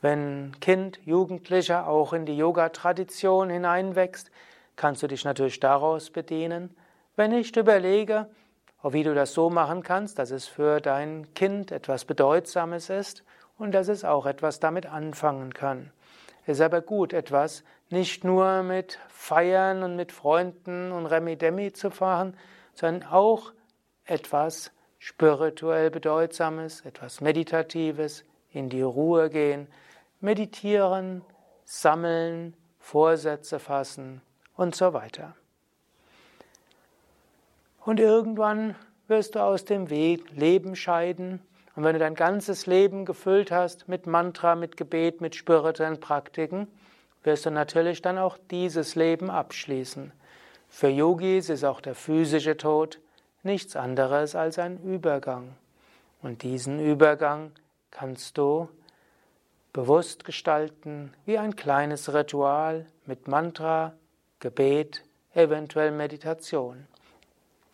Wenn 0.00 0.52
Kind, 0.60 1.00
Jugendlicher 1.04 1.86
auch 1.86 2.12
in 2.12 2.24
die 2.24 2.36
Yoga-Tradition 2.36 3.50
hineinwächst, 3.50 4.30
kannst 4.76 5.02
du 5.02 5.06
dich 5.06 5.24
natürlich 5.24 5.60
daraus 5.60 6.10
bedienen, 6.10 6.74
wenn 7.18 7.32
ich 7.32 7.56
überlege, 7.56 8.28
wie 8.84 9.02
du 9.02 9.12
das 9.12 9.34
so 9.34 9.50
machen 9.50 9.82
kannst, 9.82 10.20
dass 10.20 10.30
es 10.30 10.46
für 10.46 10.80
dein 10.80 11.34
Kind 11.34 11.72
etwas 11.72 12.04
Bedeutsames 12.04 12.90
ist 12.90 13.24
und 13.58 13.72
dass 13.72 13.88
es 13.88 14.04
auch 14.04 14.24
etwas 14.24 14.60
damit 14.60 14.86
anfangen 14.86 15.52
kann. 15.52 15.90
Es 16.46 16.58
ist 16.58 16.60
aber 16.60 16.80
gut, 16.80 17.12
etwas 17.12 17.64
nicht 17.90 18.22
nur 18.22 18.62
mit 18.62 19.00
Feiern 19.08 19.82
und 19.82 19.96
mit 19.96 20.12
Freunden 20.12 20.92
und 20.92 21.06
Remi-Demi 21.06 21.72
zu 21.72 21.90
fahren, 21.90 22.36
sondern 22.72 23.10
auch 23.10 23.52
etwas 24.04 24.70
spirituell 25.00 25.90
Bedeutsames, 25.90 26.82
etwas 26.82 27.20
Meditatives, 27.20 28.24
in 28.52 28.68
die 28.68 28.82
Ruhe 28.82 29.28
gehen, 29.28 29.66
meditieren, 30.20 31.22
sammeln, 31.64 32.56
Vorsätze 32.78 33.58
fassen 33.58 34.22
und 34.54 34.76
so 34.76 34.92
weiter. 34.92 35.34
Und 37.88 38.00
irgendwann 38.00 38.74
wirst 39.06 39.34
du 39.34 39.38
aus 39.42 39.64
dem 39.64 39.88
Weg 39.88 40.36
Leben 40.36 40.76
scheiden. 40.76 41.40
Und 41.74 41.84
wenn 41.84 41.94
du 41.94 41.98
dein 41.98 42.14
ganzes 42.14 42.66
Leben 42.66 43.06
gefüllt 43.06 43.50
hast 43.50 43.88
mit 43.88 44.06
Mantra, 44.06 44.56
mit 44.56 44.76
Gebet, 44.76 45.22
mit 45.22 45.34
spirituellen 45.34 45.98
Praktiken, 45.98 46.68
wirst 47.22 47.46
du 47.46 47.50
natürlich 47.50 48.02
dann 48.02 48.18
auch 48.18 48.36
dieses 48.50 48.94
Leben 48.94 49.30
abschließen. 49.30 50.12
Für 50.68 50.88
Yogis 50.88 51.48
ist 51.48 51.64
auch 51.64 51.80
der 51.80 51.94
physische 51.94 52.58
Tod 52.58 53.00
nichts 53.42 53.74
anderes 53.74 54.34
als 54.34 54.58
ein 54.58 54.82
Übergang. 54.82 55.54
Und 56.20 56.42
diesen 56.42 56.80
Übergang 56.80 57.52
kannst 57.90 58.36
du 58.36 58.68
bewusst 59.72 60.26
gestalten 60.26 61.14
wie 61.24 61.38
ein 61.38 61.56
kleines 61.56 62.12
Ritual 62.12 62.84
mit 63.06 63.28
Mantra, 63.28 63.94
Gebet, 64.40 65.04
eventuell 65.32 65.90
Meditation. 65.90 66.86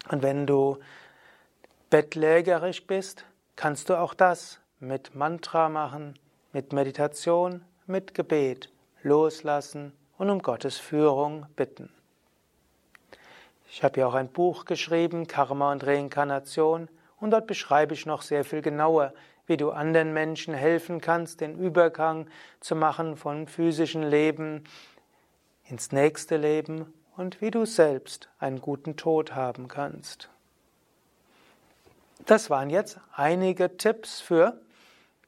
Und 0.08 0.22
wenn 0.22 0.46
du 0.46 0.78
bettlägerig 1.90 2.86
bist, 2.86 3.24
kannst 3.56 3.88
du 3.88 3.98
auch 3.98 4.14
das 4.14 4.60
mit 4.80 5.14
Mantra 5.14 5.68
machen, 5.68 6.18
mit 6.52 6.72
Meditation, 6.72 7.64
mit 7.86 8.14
Gebet, 8.14 8.70
loslassen 9.02 9.92
und 10.18 10.30
um 10.30 10.40
Gottes 10.42 10.78
Führung 10.78 11.46
bitten. 11.56 11.90
Ich 13.68 13.82
habe 13.82 14.00
ja 14.00 14.06
auch 14.06 14.14
ein 14.14 14.28
Buch 14.28 14.64
geschrieben, 14.64 15.26
Karma 15.26 15.72
und 15.72 15.84
Reinkarnation, 15.84 16.88
und 17.18 17.30
dort 17.30 17.46
beschreibe 17.46 17.94
ich 17.94 18.06
noch 18.06 18.22
sehr 18.22 18.44
viel 18.44 18.60
genauer, 18.60 19.14
wie 19.46 19.56
du 19.56 19.70
anderen 19.70 20.12
Menschen 20.12 20.54
helfen 20.54 21.00
kannst, 21.00 21.40
den 21.40 21.58
Übergang 21.58 22.28
zu 22.60 22.76
machen 22.76 23.16
von 23.16 23.46
physischen 23.46 24.02
Leben 24.02 24.64
ins 25.68 25.92
nächste 25.92 26.36
Leben 26.36 26.92
und 27.16 27.40
wie 27.40 27.50
du 27.50 27.64
selbst 27.64 28.28
einen 28.38 28.60
guten 28.60 28.96
Tod 28.96 29.34
haben 29.34 29.68
kannst. 29.68 30.28
Das 32.26 32.50
waren 32.50 32.70
jetzt 32.70 32.98
einige 33.12 33.76
Tipps 33.76 34.20
für 34.20 34.60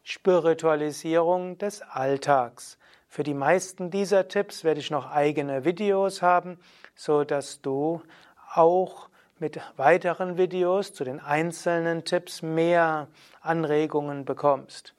Spiritualisierung 0.03 1.59
des 1.59 1.83
Alltags. 1.83 2.79
Für 3.09 3.23
die 3.23 3.35
meisten 3.35 3.91
dieser 3.91 4.29
Tipps 4.29 4.65
werde 4.65 4.81
ich 4.81 4.91
noch 4.91 5.11
eigene 5.11 5.65
Videos 5.65 6.23
haben, 6.23 6.59
so 6.95 7.25
dass 7.25 7.61
du 7.61 8.03
auch 8.55 9.09
mit 9.39 9.61
weiteren 9.77 10.39
Videos 10.39 10.93
zu 10.93 11.05
den 11.05 11.21
einzelnen 11.21 12.05
Tipps 12.05 12.41
mehr 12.41 13.09
Anregungen 13.43 14.25
bekommst. 14.25 14.95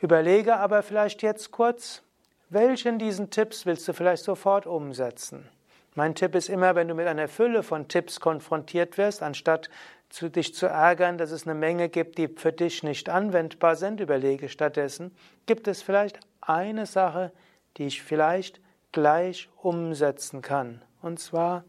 Überlege 0.00 0.56
aber 0.56 0.82
vielleicht 0.82 1.22
jetzt 1.22 1.52
kurz, 1.52 2.02
welchen 2.48 2.98
diesen 2.98 3.30
Tipps 3.30 3.66
willst 3.66 3.86
du 3.86 3.92
vielleicht 3.92 4.24
sofort 4.24 4.66
umsetzen? 4.66 5.48
Mein 5.96 6.14
Tipp 6.14 6.34
ist 6.34 6.50
immer, 6.50 6.74
wenn 6.74 6.88
du 6.88 6.94
mit 6.94 7.06
einer 7.06 7.26
Fülle 7.26 7.62
von 7.62 7.88
Tipps 7.88 8.20
konfrontiert 8.20 8.98
wirst, 8.98 9.22
anstatt 9.22 9.70
zu, 10.10 10.28
dich 10.28 10.54
zu 10.54 10.66
ärgern, 10.66 11.16
dass 11.16 11.30
es 11.30 11.46
eine 11.46 11.58
Menge 11.58 11.88
gibt, 11.88 12.18
die 12.18 12.28
für 12.28 12.52
dich 12.52 12.82
nicht 12.82 13.08
anwendbar 13.08 13.76
sind, 13.76 14.00
überlege 14.00 14.50
stattdessen, 14.50 15.16
gibt 15.46 15.66
es 15.66 15.80
vielleicht 15.80 16.20
eine 16.42 16.84
Sache, 16.84 17.32
die 17.78 17.86
ich 17.86 18.02
vielleicht 18.02 18.60
gleich 18.92 19.48
umsetzen 19.62 20.42
kann. 20.42 20.82
Und 21.00 21.18
zwar 21.18 21.64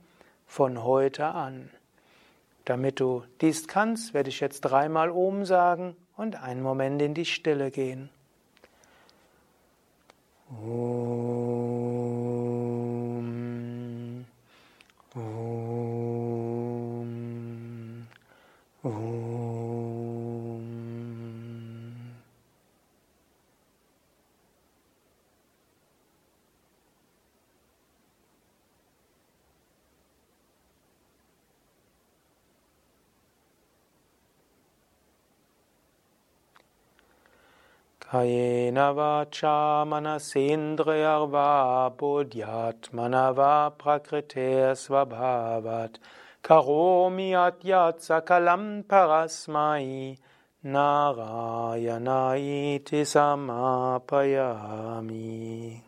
von 0.45 0.83
heute 0.83 1.27
an. 1.27 1.69
Damit 2.65 2.99
du 2.99 3.23
dies 3.39 3.69
kannst, 3.69 4.13
werde 4.13 4.27
ich 4.27 4.41
jetzt 4.41 4.59
dreimal 4.59 5.09
Om 5.09 5.45
sagen 5.45 5.95
und 6.17 6.35
einen 6.43 6.61
Moment 6.61 7.01
in 7.01 7.13
die 7.13 7.23
Stille 7.25 7.71
gehen. 7.71 8.09
Om. 10.49 12.46
Om. 15.17 15.46
Kayena 38.09 38.95
vacha 38.95 39.85
manasendriyarva 39.85 41.91
buddhyatmana 41.97 43.35
va 43.35 43.69
prakrite 43.77 44.71
svabhavat 44.81 45.99
karomi 46.41 47.33
atyat 47.33 47.99
sakalam 47.99 48.83
parasmai 48.85 50.17
narayanaiti 50.63 53.03
samapayami. 53.03 55.81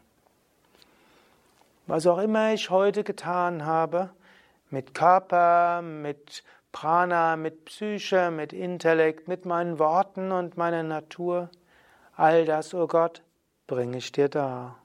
Was 1.88 2.06
auch 2.06 2.20
immer 2.20 2.54
ich 2.54 2.70
heute 2.70 3.06
getan 3.06 3.66
habe, 3.66 4.10
mit 4.70 4.94
Körper, 4.94 5.82
mit 5.82 6.44
Prana, 6.74 7.38
mit 7.38 7.64
Psyche, 7.64 8.30
mit 8.30 8.52
Intellekt, 8.52 9.30
mit 9.30 9.46
meinen 9.46 9.80
Worten 9.80 10.34
und 10.34 10.58
meiner 10.58 10.84
Natur, 10.84 11.50
All 12.20 12.44
das, 12.44 12.74
o 12.74 12.82
oh 12.84 12.88
Gott, 12.88 13.22
bringe 13.66 13.98
ich 13.98 14.12
dir 14.12 14.28
dar. 14.28 14.76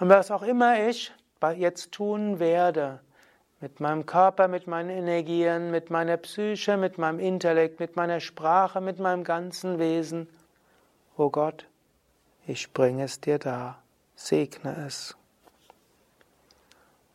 Und 0.00 0.08
was 0.08 0.32
auch 0.32 0.42
immer 0.42 0.88
ich 0.88 1.12
jetzt 1.56 1.92
tun 1.92 2.40
werde, 2.40 2.98
mit 3.60 3.78
meinem 3.78 4.04
Körper, 4.04 4.48
mit 4.48 4.66
meinen 4.66 4.90
Energien, 4.90 5.70
mit 5.70 5.90
meiner 5.90 6.16
Psyche, 6.16 6.76
mit 6.76 6.98
meinem 6.98 7.20
Intellekt, 7.20 7.78
mit 7.78 7.94
meiner 7.94 8.18
Sprache, 8.18 8.80
mit 8.80 8.98
meinem 8.98 9.22
ganzen 9.22 9.78
Wesen, 9.78 10.28
o 11.16 11.26
oh 11.26 11.30
Gott, 11.30 11.64
ich 12.44 12.72
bringe 12.72 13.04
es 13.04 13.20
dir 13.20 13.38
dar, 13.38 13.80
segne 14.16 14.84
es. 14.88 15.16